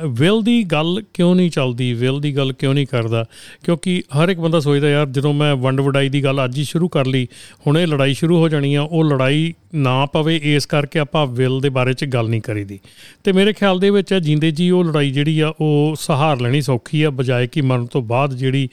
ਵਿਲ 0.08 0.42
ਦੀ 0.42 0.64
ਗੱਲ 0.64 1.02
ਕਿਉਂ 1.14 1.36
ਨਹੀਂ 1.36 1.52
ਚੱਲਦੀ 1.52 1.94
ਵਿਲ 1.94 2.20
ਦੀ 2.20 2.36
ਗੱਲ 2.38 2.54
ਕਿਉਂ 2.54 2.74
ਨਹੀਂ 2.74 2.88
ਕਰਦਾ? 2.88 3.26
ਕਿਉਂਕਿ 3.64 4.04
ਹਰ 4.18 4.30
ਇੱਕ 4.30 4.40
ਬੰਦਾ 4.40 4.60
ਸੋਚਦਾ 4.60 4.90
ਯਾਰ 4.90 5.06
ਜਦੋਂ 5.08 5.34
ਮੈਂ 5.34 5.56
ਵੰਡ 5.56 5.82
ਵਡਾਈ 5.82 6.10
ਦੀ 6.10 6.24
ਗੱਲ 6.24 6.46
ਅੱਜ 6.46 6.58
ਹੀ 6.58 6.64
ਸ਼ੁਰੂ 6.64 6.88
ਕਰ 6.88 7.06
ਲਈ 7.06 7.28
ਹੁਣ 7.68 7.78
ਇਹ 7.78 7.88
ਲੜਾਈ 7.88 8.14
ਸ਼ੁਰੂ 8.14 8.38
ਹੋ 8.38 8.50
ਜਾਣੀ 8.50 8.76
ਆ 8.76 8.82
ਉਹ 8.82 9.04
ਲੜਾਈ 9.04 9.54
ਨਾ 9.76 10.06
ਪਵੇ 10.06 10.40
ਇਸ 10.44 10.66
ਕਰਕੇ 10.66 11.00
ਆਪਾਂ 11.00 11.28
ਵਿਲ 11.28 11.60
ਦੇ 11.60 11.70
ਬਾਰੇ 11.70 11.94
'ਚ 11.94 12.06
ਗੱਲ 12.06 12.30
ਨਹੀਂ 12.30 12.42
ਕਰੀਦੀ। 12.42 12.80
ਤੇ 13.24 13.32
ਮੇਰੇ 13.32 13.54
ਖਿਆਲ 13.54 13.80
ਦੇ 13.80 13.90
ਵਿੱਚ 13.90 14.14
ਜਿੰਦੇ 14.14 14.52
ਜੀ 14.52 14.70
ਉਹ 14.70 14.84
ਲੜਾਈ 14.84 15.12
ਜਿਹੜੀ 15.12 15.40
ਆ 15.40 15.54
ਉਹ 15.62 15.96
ਸਹਾਰ 16.00 16.42
ਲੈਣੀ 16.42 16.62
ਸੌਖੀ 16.62 17.04
ਆ 17.04 17.10
ਬਜਾਏ 17.10 17.48
ਕਿ 17.48 17.62
ਮਰਨ 17.62 17.86
ਤੋਂ 17.86 18.02
ਬਾਅਦ 18.02 18.34
ਜਿਹੜੀ 18.34 18.70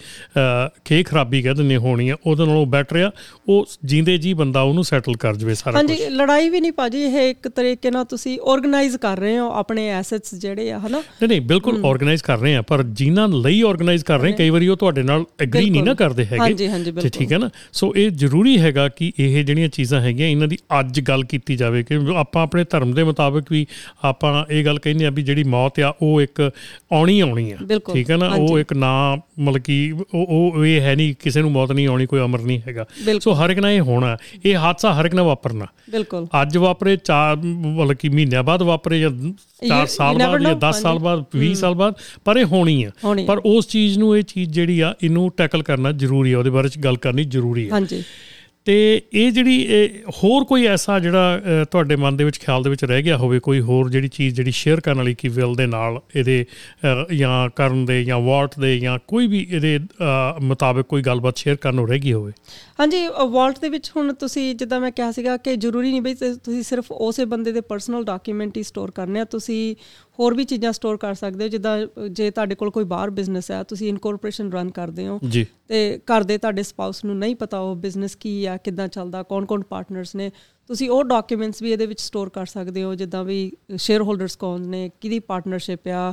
ਖੇ 0.84 1.02
ਖਰਾਬੀ 1.02 1.42
ਕਹਿੰਦੇ 1.42 1.62
ਨੇ 1.62 1.76
ਹੋਣੀ 1.76 2.08
ਆ 2.08 2.16
ਉਹਦੇ 2.26 2.46
ਨਾਲੋਂ 2.46 2.66
ਬੈਟਰ 2.66 2.96
ਆ 2.96 3.10
ਉਹ 3.48 3.66
ਜਿੰਦੇ 3.84 4.18
ਜੀ 4.18 4.34
ਬੰਦਾ 4.34 4.62
ਉਹਨੂੰ 4.62 4.84
ਸੈਟਲ 4.84 5.16
ਕਰ 5.16 5.36
ਜਵੇ 5.36 5.54
ਸਾਰਾ 5.54 5.82
ਕੁਝ 5.82 5.90
ਹਾਂਜੀ 5.90 6.08
ਲੜਾਈ 6.10 6.48
ਵੀ 6.48 6.60
ਨਹੀਂ 6.68 6.72
ਭਾਜੀ 6.76 7.02
ਇਹ 7.02 7.18
ਇੱਕ 7.30 7.48
ਤਰੀਕੇ 7.48 7.90
ਨਾਲ 7.90 8.04
ਤੁਸੀਂ 8.04 8.38
ਆਰਗੇਨਾਈਜ਼ 8.52 8.96
ਕਰ 8.96 9.18
ਰਹੇ 9.18 9.38
ਹੋ 9.38 9.50
ਆਪਣੇ 9.52 9.86
ਐਸੈਟਸ 9.90 10.34
ਜਿਹੜੇ 10.34 10.70
ਆ 10.72 10.78
ਹਨਾ? 10.78 10.98
ਨਹੀਂ 10.98 11.28
ਨਹੀਂ 11.28 11.40
ਬਿਲਕੁਲ 11.40 11.84
ਆਰਗੇਨਾਈਜ਼ 11.86 12.22
ਕਰ 12.22 12.38
ਰਹੇ 12.38 12.54
ਆ 12.56 12.62
ਪਰ 12.62 12.82
ਜਿਨ੍ਹਾਂ 12.92 13.26
ਲਈ 13.28 13.60
ਆਰਗੇਨਾਈਜ਼ 13.68 14.04
ਕਰ 14.04 14.18
ਰਹੇ 14.20 14.32
ਕਈ 14.32 14.50
ਵਾਰੀ 14.50 14.68
ਉਹ 14.68 14.76
ਤੁਹਾਡੇ 14.76 15.02
ਨਾਲ 15.02 15.24
ਐਗਰੀ 15.40 15.70
ਨਹੀਂ 15.70 15.82
ਨਾ 15.82 15.94
ਕਰਦੇ 15.94 16.24
ਹੈਗੇ। 16.24 16.38
ਹਾਂਜੀ 16.38 16.68
ਹਾਂਜੀ 16.68 16.90
ਬਿਲਕੁਲ। 16.90 17.10
ਠੀਕ 17.10 17.32
ਹੈ 17.32 17.38
ਨਾ? 17.38 17.50
ਸੋ 17.72 17.92
ਇਹ 17.96 18.10
ਜ਼ਰੂਰੀ 18.10 18.58
ਹੈਗਾ 18.60 18.88
ਕਿ 18.88 19.12
ਇਹ 19.18 19.44
ਜਿਹੜੀਆਂ 19.44 19.68
ਚੀਜ਼ਾਂ 19.68 20.00
ਹੈਗੀਆਂ 20.00 20.28
ਇਹਨਾਂ 20.28 20.48
ਦੀ 20.48 20.58
ਅੱਜ 20.80 21.00
ਗੱਲ 21.00 21.24
ਕੀਤੀ 21.24 21.56
ਜਾਵੇ 21.56 21.82
ਕਿ 21.82 21.98
ਆਪਾਂ 22.16 22.42
ਆਪਣੇ 22.42 22.64
ਧਰਮ 22.70 22.92
ਦੇ 22.94 23.04
ਮੁਤਾਬਕ 23.04 23.52
ਵੀ 23.52 23.66
ਆਪਾਂ 24.04 24.44
ਇਹ 24.50 24.64
ਗੱਲ 24.64 24.78
ਕਹਿੰਦੇ 24.78 25.06
ਆ 25.06 25.10
ਵੀ 25.10 25.22
ਜਿਹੜੀ 25.22 25.44
ਮੌਤ 25.44 25.80
ਆ 25.80 25.92
ਉਹ 26.02 26.20
ਇੱਕ 26.22 26.40
ਆਉਣੀ 26.92 27.20
ਆਉਣੀ 27.20 27.50
ਆ। 27.52 27.56
ਠੀਕ 27.94 28.10
ਹੈ 28.10 28.16
ਨਾ? 28.16 28.28
ਉਹ 28.28 28.58
ਇੱਕ 28.58 28.72
ਨਾ 28.72 28.92
ਮਤਲਬ 29.38 29.62
ਕਿ 29.62 29.76
ਉਹ 30.14 30.64
ਇਹ 30.66 30.80
ਹੈ 30.80 30.94
ਨਹੀਂ 30.96 31.14
ਕਿਸੇ 31.22 31.40
ਨੂੰ 31.42 31.50
ਮੌਤ 31.52 31.72
ਨਹੀਂ 31.72 31.86
ਆਉਣੀ 31.88 32.06
ਕੋਈ 32.06 32.20
ਅਮਰ 32.20 32.40
ਨਹੀਂ 32.40 32.60
ਹੈਗਾ। 32.68 32.86
ਸੋ 33.20 33.32
ਹਰ 33.34 33.50
ਇੱਕ 33.50 33.58
ਨਾਲ 33.60 33.70
ਇਹ 33.70 33.80
ਹੋਣਾ 33.80 34.16
ਇਹ 34.44 34.56
ਹਾਦਸਾ 34.56 34.92
ਹਰ 34.92 35.04
ਇੱਕ 35.04 35.14
ਨਾਲ 35.14 35.24
ਵਾਪਰਨਾ। 35.24 35.66
ਬਿਲਕੁਲ। 35.90 36.26
ਅੱਜ 36.42 36.56
ਵਾਪਰੇ 36.58 36.96
ਚਾਰ 36.96 37.36
ਮਤਲਬ 37.36 37.92
ਕਿ 37.92 38.08
ਮਹੀਨਿਆਂ 38.08 38.42
ਬਾਅਦ 38.42 38.62
ਵਾਪਰੇ 38.62 39.00
ਜਾਂ 39.00 39.10
4 39.68 39.86
ਸਾਲ 39.86 40.14
ਬਾਅਦ 40.18 40.42
ਜਾਂ 40.42 40.54
10 40.56 40.80
ਸਾਲ 40.80 40.98
ਬਾਅਦ 40.98 41.24
20 41.36 41.54
ਸਾਲ 41.54 41.74
ਬਾਅਦ 41.74 41.94
ਪਰ 42.24 42.36
ਇਹ 42.36 42.44
ਹੋਣੀ 42.44 42.82
ਆ। 42.84 42.90
ਪਰ 43.26 43.38
ਉਸ 43.44 43.68
ਚੀਜ਼ 43.68 43.98
ਨੂੰ 43.98 44.18
ਇਹ 44.18 44.22
ਚੀਜ਼ 44.22 44.50
ਜਿਹੜੀ 44.50 44.80
ਆ 44.80 44.94
ਇਹਨੂੰ 45.02 45.32
ਟੈਕਲ 45.36 45.62
ਕਰਨਾ 45.62 45.92
ਜ਼ਰੂਰੀ 45.92 46.32
ਆ 46.32 46.38
ਉਹਦੇ 46.38 46.50
ਬਾਰੇ 46.50 46.68
ਚ 46.68 46.78
ਗੱਲ 46.78 46.96
ਕਰਨੀ 46.96 47.24
ਜ਼ਰੂਰੀ 47.24 47.68
ਆ। 47.68 47.72
ਹਾਂਜੀ। 47.72 48.02
ਤੇ 48.66 49.02
ਇਹ 49.12 49.30
ਜਿਹੜੀ 49.32 50.02
ਹੋਰ 50.14 50.44
ਕੋਈ 50.44 50.64
ਐਸਾ 50.66 50.98
ਜਿਹੜਾ 50.98 51.64
ਤੁਹਾਡੇ 51.70 51.96
ਮਨ 51.96 52.16
ਦੇ 52.16 52.24
ਵਿੱਚ, 52.24 52.38
ਖਿਆਲ 52.38 52.62
ਦੇ 52.62 52.70
ਵਿੱਚ 52.70 52.84
ਰਹਿ 52.84 53.02
ਗਿਆ 53.02 53.16
ਹੋਵੇ, 53.16 53.38
ਕੋਈ 53.40 53.60
ਹੋਰ 53.60 53.90
ਜਿਹੜੀ 53.90 54.08
ਚੀਜ਼ 54.08 54.34
ਜਿਹੜੀ 54.36 54.50
ਸ਼ੇਅਰ 54.50 54.80
ਕਰਨ 54.80 54.96
ਵਾਲੀ 54.96 55.14
ਕੀ 55.14 55.28
ਵਿਲ 55.28 55.54
ਦੇ 55.54 55.66
ਨਾਲ 55.66 56.00
ਇਹਦੇ 56.16 56.44
ਜਾਂ 57.12 57.48
ਕਰਨ 57.56 57.84
ਦੇ, 57.86 58.02
ਜਾਂ 58.04 58.18
ਵਾਲਟ 58.20 58.58
ਦੇ, 58.60 58.78
ਜਾਂ 58.78 58.98
ਕੋਈ 59.08 59.26
ਵੀ 59.26 59.46
ਇਹਦੇ 59.50 59.78
ਮੁਤਾਬਕ 60.42 60.86
ਕੋਈ 60.88 61.02
ਗੱਲਬਾਤ 61.02 61.36
ਸ਼ੇਅਰ 61.36 61.56
ਕਰਨ 61.56 61.74
ਨੂੰ 61.74 61.88
ਰਹਿ 61.88 61.98
ਗਈ 61.98 62.12
ਹੋਵੇ? 62.12 62.32
ਹਾਂਜੀ 62.80 63.06
ਵਾਲਟ 63.30 63.58
ਦੇ 63.60 63.68
ਵਿੱਚ 63.68 63.90
ਹੁਣ 63.96 64.12
ਤੁਸੀਂ 64.14 64.54
ਜਿੱਦਾਂ 64.54 64.80
ਮੈਂ 64.80 64.90
ਕਿਹਾ 64.90 65.10
ਸੀਗਾ 65.12 65.36
ਕਿ 65.36 65.56
ਜ਼ਰੂਰੀ 65.56 65.90
ਨਹੀਂ 65.90 66.02
ਬਈ 66.02 66.14
ਤੁਸੀਂ 66.14 66.62
ਸਿਰਫ 66.62 66.90
ਉਸੇ 66.92 67.24
ਬੰਦੇ 67.24 67.52
ਦੇ 67.52 67.60
ਪਰਸਨਲ 67.62 68.04
ਡਾਕੂਮੈਂਟ 68.04 68.56
ਹੀ 68.56 68.62
ਸਟੋਰ 68.62 68.90
ਕਰਨੇ 68.90 69.20
ਆ, 69.20 69.24
ਤੁਸੀਂ 69.24 69.74
ਹੋਰ 70.20 70.34
ਵੀ 70.34 70.44
ਚੀਜ਼ਾਂ 70.44 70.72
ਸਟੋਰ 70.72 70.96
ਕਰ 70.96 71.14
ਸਕਦੇ 71.14 71.44
ਹੋ 71.44 71.48
ਜਿੱਦਾਂ 71.48 72.08
ਜੇ 72.10 72.30
ਤੁਹਾਡੇ 72.30 72.54
ਕੋਲ 72.54 72.70
ਕੋਈ 72.70 72.84
ਬਾਹਰ 72.84 73.10
ਬਿਜ਼ਨਸ 73.10 73.50
ਹੈ 73.50 73.62
ਤੁਸੀਂ 73.62 73.88
ਇਨਕੋਰਪੋਰੇਸ਼ਨ 73.88 74.50
ਰਨ 74.52 74.70
ਕਰਦੇ 74.70 75.06
ਹੋ 75.06 75.20
ਤੇ 75.68 76.00
ਘਰ 76.12 76.22
ਦੇ 76.22 76.38
ਤੁਹਾਡੇ 76.38 76.62
ਸਪਾਊਸ 76.62 77.04
ਨੂੰ 77.04 77.18
ਨਹੀਂ 77.18 77.36
ਪਤਾ 77.36 77.58
ਉਹ 77.58 77.76
ਬਿਜ਼ਨਸ 77.76 78.14
ਕੀ 78.14 78.44
ਆ 78.44 78.56
ਕਿੱਦਾਂ 78.56 78.88
ਚੱਲਦਾ 78.88 79.22
ਕੌਣ-ਕੌਣ 79.22 79.62
ਪਾਰਟਨਰਸ 79.62 80.14
ਨੇ 80.16 80.30
ਤੁਸੀਂ 80.66 80.90
ਉਹ 80.90 81.04
ਡਾਕੂਮੈਂਟਸ 81.04 81.62
ਵੀ 81.62 81.72
ਇਹਦੇ 81.72 81.86
ਵਿੱਚ 81.86 82.00
ਸਟੋਰ 82.00 82.28
ਕਰ 82.28 82.46
ਸਕਦੇ 82.46 82.82
ਹੋ 82.82 82.94
ਜਿੱਦਾਂ 82.94 83.24
ਵੀ 83.24 83.52
ਸ਼ੇਅਰ 83.76 84.02
ਹੋਲਡਰਸ 84.02 84.36
ਕੌਣ 84.36 84.60
ਨੇ 84.60 84.90
ਕਿਹਦੀ 85.00 85.18
ਪਾਰਟਨਰਸ਼ਿਪ 85.18 85.88
ਆ 85.88 86.12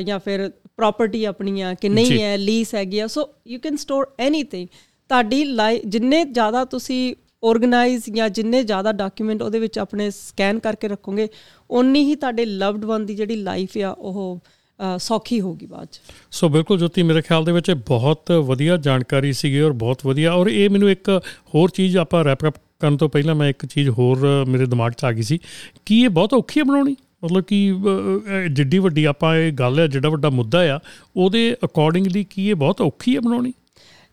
ਜਾਂ 0.00 0.18
ਫਿਰ 0.18 0.50
ਪ੍ਰਾਪਰਟੀ 0.76 1.24
ਆਪਣੀ 1.24 1.60
ਆ 1.60 1.74
ਕਿ 1.74 1.88
ਨਹੀਂ 1.88 2.22
ਹੈ 2.22 2.36
ਲੀਸ 2.36 2.74
ਹੈਗੀ 2.74 2.98
ਆ 2.98 3.06
so 3.06 3.28
you 3.46 3.58
can 3.60 3.76
store 3.76 4.14
anything 4.18 4.68
ਤੁਹਾਡੀ 5.08 5.44
ਜਿੰਨੇ 5.86 6.24
ਜ਼ਿਆਦਾ 6.24 6.64
ਤੁਸੀਂ 6.64 7.14
ਆਰਗੇਨਾਈਜ਼ 7.42 8.10
ਜਾਂ 8.10 8.28
ਜਿੰਨੇ 8.28 8.62
ਜ਼ਿਆਦਾ 8.62 8.92
ਡਾਕੂਮੈਂਟ 8.92 9.42
ਉਹਦੇ 9.42 9.58
ਵਿੱਚ 9.58 9.78
ਆਪਣੇ 9.78 10.10
ਸਕੈਨ 10.10 10.58
ਕਰਕੇ 10.58 10.88
ਰੱਖੋਗੇ, 10.88 11.28
ਓਨੀ 11.70 12.04
ਹੀ 12.04 12.14
ਤੁਹਾਡੇ 12.14 12.44
ਲਵਡ 12.44 12.84
ਵਨ 12.84 13.06
ਦੀ 13.06 13.14
ਜਿਹੜੀ 13.14 13.36
ਲਾਈਫ 13.36 13.76
ਆ, 13.78 13.90
ਉਹ 13.90 14.38
ਸੌਖੀ 14.98 15.40
ਹੋਗੀ 15.40 15.66
ਬਾਅਦ 15.66 15.88
ਚ। 15.92 16.00
ਸੋ 16.30 16.48
ਬਿਲਕੁਲ 16.48 16.78
ਜੋਤੀ, 16.78 17.02
ਮੇਰੇ 17.02 17.22
ਖਿਆਲ 17.22 17.44
ਦੇ 17.44 17.52
ਵਿੱਚ 17.52 17.70
ਬਹੁਤ 17.88 18.32
ਵਧੀਆ 18.44 18.76
ਜਾਣਕਾਰੀ 18.76 19.32
ਸੀਗੀ 19.32 19.60
ਔਰ 19.60 19.72
ਬਹੁਤ 19.74 20.06
ਵਧੀਆ। 20.06 20.32
ਔਰ 20.32 20.46
ਇਹ 20.46 20.68
ਮੈਨੂੰ 20.70 20.90
ਇੱਕ 20.90 21.08
ਹੋਰ 21.54 21.70
ਚੀਜ਼ 21.70 21.96
ਆਪਾਂ 21.96 22.24
ਰੈਪ 22.24 22.46
ਅਪ 22.48 22.54
ਕਰਨ 22.80 22.96
ਤੋਂ 22.96 23.08
ਪਹਿਲਾਂ 23.08 23.34
ਮੈਂ 23.34 23.48
ਇੱਕ 23.48 23.66
ਚੀਜ਼ 23.66 23.88
ਹੋਰ 23.88 24.44
ਮੇਰੇ 24.48 24.66
ਦਿਮਾਗ 24.66 24.92
'ਚ 24.92 25.04
ਆ 25.04 25.12
ਗਈ 25.12 25.22
ਸੀ। 25.22 25.38
ਕਿ 25.86 26.00
ਇਹ 26.00 26.08
ਬਹੁਤ 26.08 26.34
ਔਖੀ 26.34 26.60
ਹੈ 26.60 26.64
ਬਣਾਉਣੀ? 26.64 26.96
ਮਤਲਬ 27.24 27.44
ਕਿ 27.44 27.72
ਜਿੱਡੀ 28.52 28.78
ਵੱਡੀ 28.78 29.04
ਆਪਾਂ 29.04 29.34
ਇਹ 29.36 29.52
ਗੱਲ 29.52 29.78
ਹੈ 29.78 29.86
ਜਿਹੜਾ 29.86 30.08
ਵੱਡਾ 30.08 30.30
ਮੁੱਦਾ 30.30 30.60
ਆ, 30.74 30.78
ਉਹਦੇ 31.16 31.56
ਅਕੋਰਡਿੰਗਲੀ 31.64 32.24
ਕੀ 32.24 32.48
ਇਹ 32.48 32.54
ਬਹੁਤ 32.54 32.80
ਔਖੀ 32.80 33.14
ਹੈ 33.16 33.20
ਬਣਾਉਣੀ? 33.20 33.52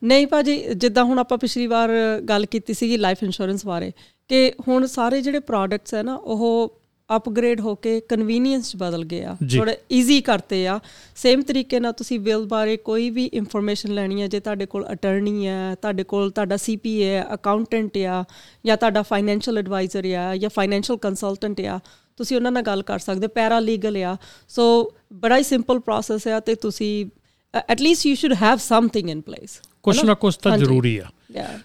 ਨਹੀਂ 0.04 0.28
ਭਾਜੀ 0.28 0.64
ਜਿੱਦਾਂ 0.76 1.04
ਹੁਣ 1.04 1.20
ਆਪਾਂ 1.20 1.38
ਪਿਛਲੀ 1.38 1.68
ਵਾਰ 1.68 1.90
ਗੱਲ 2.30 2.46
ਕੀਤੀ 2.46 2.74
ਸੀਗੀ 2.74 2.98
ਲਾਈਫ 2.98 3.24
ਇੰਸ਼ੋਰੈਂਸ 3.24 3.66
ਬਾਰੇ 3.66 3.92
ਕਿ 4.28 4.54
ਹੁਣ 4.68 4.86
ਸਾਰੇ 4.86 5.22
ਜਿਹੜੇ 5.22 5.40
ਪ੍ਰੋਡਕਟਸ 5.40 5.94
ਹੈ 5.94 6.04
ਨਾ 6.04 6.16
ਉਹ 6.16 6.80
ਅਪਗ੍ਰੇਡ 7.16 7.62
ਹੋ 7.62 7.76
ਕੇ 7.76 8.00
ਕਨਵੀਨੀਅੰਸ 8.00 8.76
ਬਦਲ 8.76 9.04
ਗਏ 9.06 9.24
ਆ 9.24 9.36
ਥੋੜਾ 9.58 9.74
ਈਜ਼ੀ 9.92 10.22
ਕਰਤੇ 10.22 10.68
ਆ। 10.68 10.80
ਸੇਮ 11.16 11.42
ਤਰੀਕੇ 11.42 11.80
ਨਾਲ 11.80 11.94
ਤੁਸੀਂ 11.94 12.20
ਵਿਲ 12.20 12.46
ਬਾਰੇ 12.46 12.78
ਕੋਈ 12.78 13.10
ਵੀ 13.10 13.26
ਇਨਫੋਰਮੇਸ਼ਨ 13.26 13.94
ਲੈਣੀ 13.94 14.22
ਹੈ 14.22 14.28
ਜੇ 14.28 14.40
ਤੁਹਾਡੇ 14.40 14.66
ਕੋਲ 14.66 14.86
ਅਟਾਰਨੀ 14.92 15.48
ਹੈ 15.48 15.76
ਤੁਹਾਡੇ 15.76 16.04
ਕੋਲ 16.04 16.32
ਤੁਹਾਡਾ 16.32 16.58
ਸੀਪੀਏ 16.58 17.10
ਹੈ 17.16 17.26
ਅਕਾਊਂਟੈਂਟ 17.34 17.98
ਆ 17.98 18.24
ਜਾਂ 18.66 18.78
ਤੁਹਾਡਾ 18.78 19.02
ਫਾਈਨੈਂਸ਼ੀਅਲ 19.02 19.58
ਐਡਵਾਈਜ਼ਰ 19.58 20.06
ਆ 20.14 20.36
ਜਾਂ 20.38 20.50
ਫਾਈਨੈਂਸ਼ੀਅਲ 20.50 20.98
ਕੰਸਲਟੈਂਟ 20.98 21.62
ਆ 21.62 21.80
ਤੁਸੀਂ 22.18 22.38
ਉਹਨਾਂ 22.38 22.52
ਨਾਲ 22.52 22.64
ਗੱਲ 22.64 22.82
ਕਰ 22.82 23.00
ਸਕਦੇ 23.00 23.28
ਪੈਰਾ 23.28 23.60
ਲੀਗਲ 23.60 23.98
ਆ। 23.98 24.18
ਸੋ 24.50 24.94
ਬੜਾ 25.14 25.38
ਹੀ 25.38 25.44
ਸਿੰਪਲ 25.44 25.80
ਪ੍ਰੋਸੈਸ 25.80 26.28
ਆ 26.28 26.40
ਤੇ 26.40 26.56
ਤੁਸੀਂ 26.56 27.06
at 27.54 27.82
least 27.82 28.06
you 28.06 28.16
should 28.16 28.34
have 28.42 28.58
something 28.58 29.10
in 29.10 29.22
place 29.22 29.60
ਕੁਛ 29.84 30.04
ਨਾ 30.04 30.14
ਕੁਛ 30.14 30.36
ਤਾਂ 30.36 30.58
ਜ਼ਰੂਰੀ 30.58 30.98
ਆ। 30.98 31.06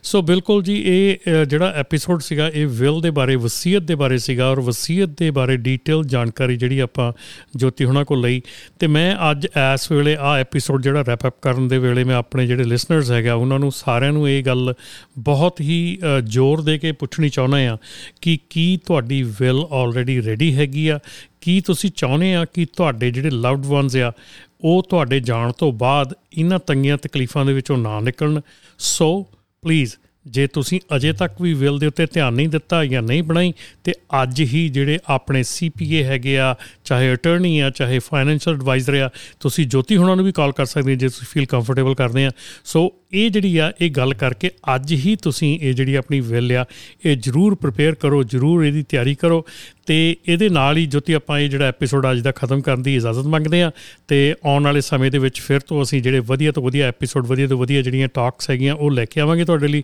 ਸੋ 0.03 0.20
ਬਿਲਕੁਲ 0.22 0.62
ਜੀ 0.62 0.74
ਇਹ 0.87 1.44
ਜਿਹੜਾ 1.46 1.66
ਐਪੀਸੋਡ 1.77 2.20
ਸੀਗਾ 2.22 2.48
ਇਹ 2.48 2.66
ਵਿਲ 2.66 3.01
ਦੇ 3.01 3.11
ਬਾਰੇ 3.11 3.35
ਵਸੀਅਤ 3.37 3.83
ਦੇ 3.83 3.94
ਬਾਰੇ 3.94 4.18
ਸੀਗਾ 4.18 4.48
ਔਰ 4.51 4.61
ਵਸੀਅਤ 4.61 5.09
ਦੇ 5.18 5.31
ਬਾਰੇ 5.31 5.57
ਡੀਟੇਲ 5.57 6.03
ਜਾਣਕਾਰੀ 6.05 6.57
ਜਿਹੜੀ 6.57 6.79
ਆਪਾਂ 6.79 7.12
ਜੋਤੀ 7.57 7.85
ਹੁਣਾਂ 7.85 8.05
ਕੋਲ 8.05 8.20
ਲਈ। 8.20 8.40
ਤੇ 8.79 8.87
ਮੈਂ 8.87 9.14
ਅੱਜ 9.31 9.46
ਇਸ 9.46 9.90
ਵੇਲੇ 9.92 10.16
ਆ 10.20 10.37
ਐਪੀਸੋਡ 10.38 10.83
ਜਿਹੜਾ 10.83 11.05
ਰੈਪ 11.09 11.27
ਅਪ 11.27 11.35
ਕਰਨ 11.42 11.68
ਦੇ 11.68 11.79
ਵੇਲੇ 11.79 12.05
ਮੈਂ 12.05 12.16
ਆਪਣੇ 12.16 12.46
ਜਿਹੜੇ 12.46 12.64
ਲਿਸਨਰਸ 12.64 13.11
ਹੈਗਾ 13.11 13.35
ਉਹਨਾਂ 13.35 13.59
ਨੂੰ 13.59 13.72
ਸਾਰਿਆਂ 13.72 14.12
ਨੂੰ 14.12 14.29
ਇਹ 14.31 14.42
ਗੱਲ 14.44 14.74
ਬਹੁਤ 15.18 15.61
ਹੀ 15.61 15.98
ਜ਼ੋਰ 16.24 16.62
ਦੇ 16.62 16.79
ਕੇ 16.79 16.92
ਪੁੱਛਣੀ 16.92 17.29
ਚਾਹੁੰਦਾ 17.29 17.59
ਆ 17.72 17.77
ਕਿ 18.22 18.38
ਕੀ 18.51 18.79
ਤੁਹਾਡੀ 18.87 19.22
ਵਿਲ 19.40 19.64
ਆਲਰੇਡੀ 19.72 20.20
ਰੈਡੀ 20.22 20.55
ਹੈਗੀ 20.55 20.88
ਆ? 20.88 20.98
ਕੀ 21.40 21.61
ਤੁਸੀਂ 21.61 21.90
ਚਾਹੁੰਦੇ 21.96 22.35
ਆ 22.35 22.44
ਕਿ 22.44 22.64
ਤੁਹਾਡੇ 22.77 23.11
ਜਿਹੜੇ 23.11 23.31
ਲਵਡ 23.31 23.66
ਵਨਸ 23.66 23.96
ਆ 23.96 24.12
ਉਹ 24.61 24.83
ਤੁਹਾਡੇ 24.83 25.21
ਜਾਣ 25.21 25.53
ਤੋਂ 25.53 25.73
ਬਾਅਦ 25.73 26.14
ਇਹਨਾਂ 26.33 26.59
ਤੰਗੀਆਂ 26.59 26.99
ਤਕਲੀਫਾਂ 26.99 27.44
ਦੇ 27.44 27.53
ਵਿੱਚੋਂ 27.53 27.79
ਨਾ 27.79 28.01
ਨਿਕਲਣ। 28.01 28.40
ਸੋ 28.79 29.27
ਪਲੀਜ਼ 29.62 29.94
ਜੇ 30.27 30.47
ਤੁਸੀਂ 30.47 30.81
ਅਜੇ 30.97 31.12
ਤੱਕ 31.12 31.42
ਵੀ 31.42 31.53
ਵਿਲ 31.55 31.79
ਦੇ 31.79 31.87
ਉੱਤੇ 31.87 32.07
ਧਿਆਨ 32.07 32.35
ਨਹੀਂ 32.35 32.49
ਦਿੱਤਾ 32.49 32.85
ਜਾਂ 32.85 33.03
ਨਹੀਂ 33.03 33.23
ਬਣਾਈ, 33.23 33.53
ਤੇ 33.85 33.92
ਅੱਜ 34.23 34.40
ਹੀ 34.40 34.68
ਜਿਹੜੇ 34.68 34.99
ਆਪਣੇ 35.09 35.42
ਸੀਪੀਏ 35.42 36.05
ਹੈਗੇ 36.05 36.38
ਆ, 36.38 36.55
ਚਾਹੇ 36.85 37.14
ਅਟਰਨੀ 37.14 37.59
ਆ, 37.59 37.71
ਚਾਹੇ 37.71 37.99
ਫਾਈਨੈਂਸ਼ੀਅਲ 37.99 38.57
ਐਡਵਾਈਜ਼ਰ 38.57 38.94
ਆ, 38.94 39.11
ਤੁਸੀਂ 39.40 39.66
ਜੋਤੀ 39.66 39.97
ਹੁਣਾਂ 39.97 40.16
ਨੂੰ 40.16 40.25
ਵੀ 40.25 40.33
ਕਾਲ 40.33 40.53
ਕਰ 40.53 40.64
ਸਕਦੇ 40.64 40.92
ਹੋ 40.92 40.97
ਜੇ 40.97 41.09
ਤੁਸੀਂ 41.09 41.27
ਫੀਲ 41.31 41.47
ਕੰਫਰਟੇਬਲ 41.47 41.94
ਕਰਦੇ 41.94 42.27
ਆ। 42.27 42.31
ਸੋ 42.64 42.92
ਇਹ 43.12 43.31
ਜਿਹੜੀ 43.31 43.57
ਆ, 43.59 43.73
ਇਹ 43.81 43.90
ਗੱਲ 43.90 44.14
ਕਰਕੇ 44.14 44.51
ਅੱਜ 44.75 44.92
ਹੀ 44.92 45.16
ਤੁਸੀਂ 45.23 45.59
ਇਹ 45.62 45.75
ਜਿਹੜੀ 45.75 45.94
ਆਪਣੀ 45.94 46.21
ਵਿਲ 46.21 46.53
ਆ, 46.53 46.64
ਇਹ 47.05 47.16
ਜਰੂਰ 47.16 47.55
ਪ੍ਰਿਪੇਅਰ 47.55 47.94
ਕਰੋ, 47.94 48.23
ਜਰੂਰ 48.23 48.64
ਇਹਦੀ 48.64 48.83
ਤਿਆਰੀ 48.83 49.14
ਕਰੋ 49.14 49.47
ਤੇ 49.87 50.16
ਇਹਦੇ 50.29 50.49
ਨਾਲ 50.49 50.77
ਹੀ 50.77 50.87
ਜੋਤੀ 50.87 51.12
ਆਪਾਂ 51.12 51.40
ਇਹ 51.40 51.49
ਜਿਹੜਾ 51.51 51.64
ਐਪੀਸੋਡ 51.64 52.07
ਅੱਜ 52.11 52.21
ਦਾ 52.21 52.33
ਖਤਮ 52.33 52.61
ਕਰਨ 52.61 52.83
ਦੀ 52.83 52.97
ਇਜਾਜ਼ਤ 52.97 53.23
ਮੰਗਦੇ 53.23 53.62
ਆ 53.62 53.71
ਤੇ 54.09 54.35
ਆਉਣ 54.44 54.64
ਵਾਲੇ 54.64 54.81
ਸਮੇਂ 54.81 55.11
ਦੇ 55.11 55.18
ਵਿੱਚ 55.18 55.40
ਫਿਰ 55.40 55.61
ਤੋਂ 55.61 55.83
ਅਸੀਂ 55.83 56.03
ਜਿਹੜੇ 56.03 56.18
ਵਧੀਆ 56.18 56.53
ਤੋਂ 56.53 56.62
ਵਧੀਆ 56.62 56.88
ਐਪੀਸੋਡ 56.88 57.27
ਵਧੀਆ 57.27 57.47
ਤੋਂ 57.47 57.59
ਵਧੀਆ 57.59 57.83
ਜਿਹੜੀਆਂ 57.83 58.09
ਟਾਕਸ 58.09 58.51
ਹੈਗੀਆਂ 58.51 58.75
ਉਹ 58.75 58.90
ਲੈ 58.90 59.05
ਕੇ 59.05 59.21
ਆਵਾਂਗੇ 59.21 59.44
ਤੁਹਾਡੇ 59.44 59.68
ਲਈ। 59.68 59.83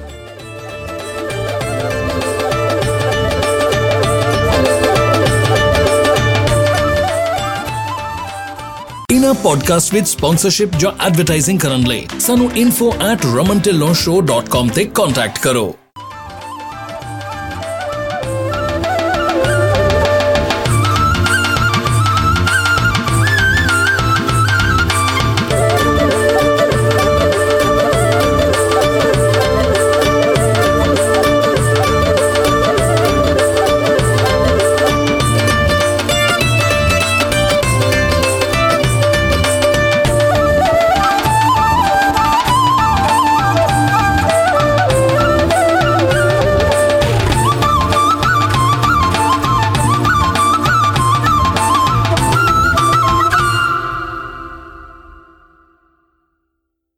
ਇਨਾ 9.12 9.32
ਪੋਡਕਾਸਟ 9.32 9.94
ਵਿੱਚ 9.94 10.08
ਸਪਾਂਸਰਸ਼ਿਪ 10.08 10.70
ਜਾਂ 10.78 11.06
ਐਡਵਰਟਾਈਜ਼ਿੰਗ 11.06 11.60
ਕਰਨ 11.60 11.86
ਲਈ 11.86 12.06
ਸਾਨੂੰ 12.20 12.50
info@ramantillonshow.com 12.56 14.68
ਤੇ 14.74 14.84
ਕੰਟੈਕਟ 14.84 15.38
ਕਰੋ 15.38 15.76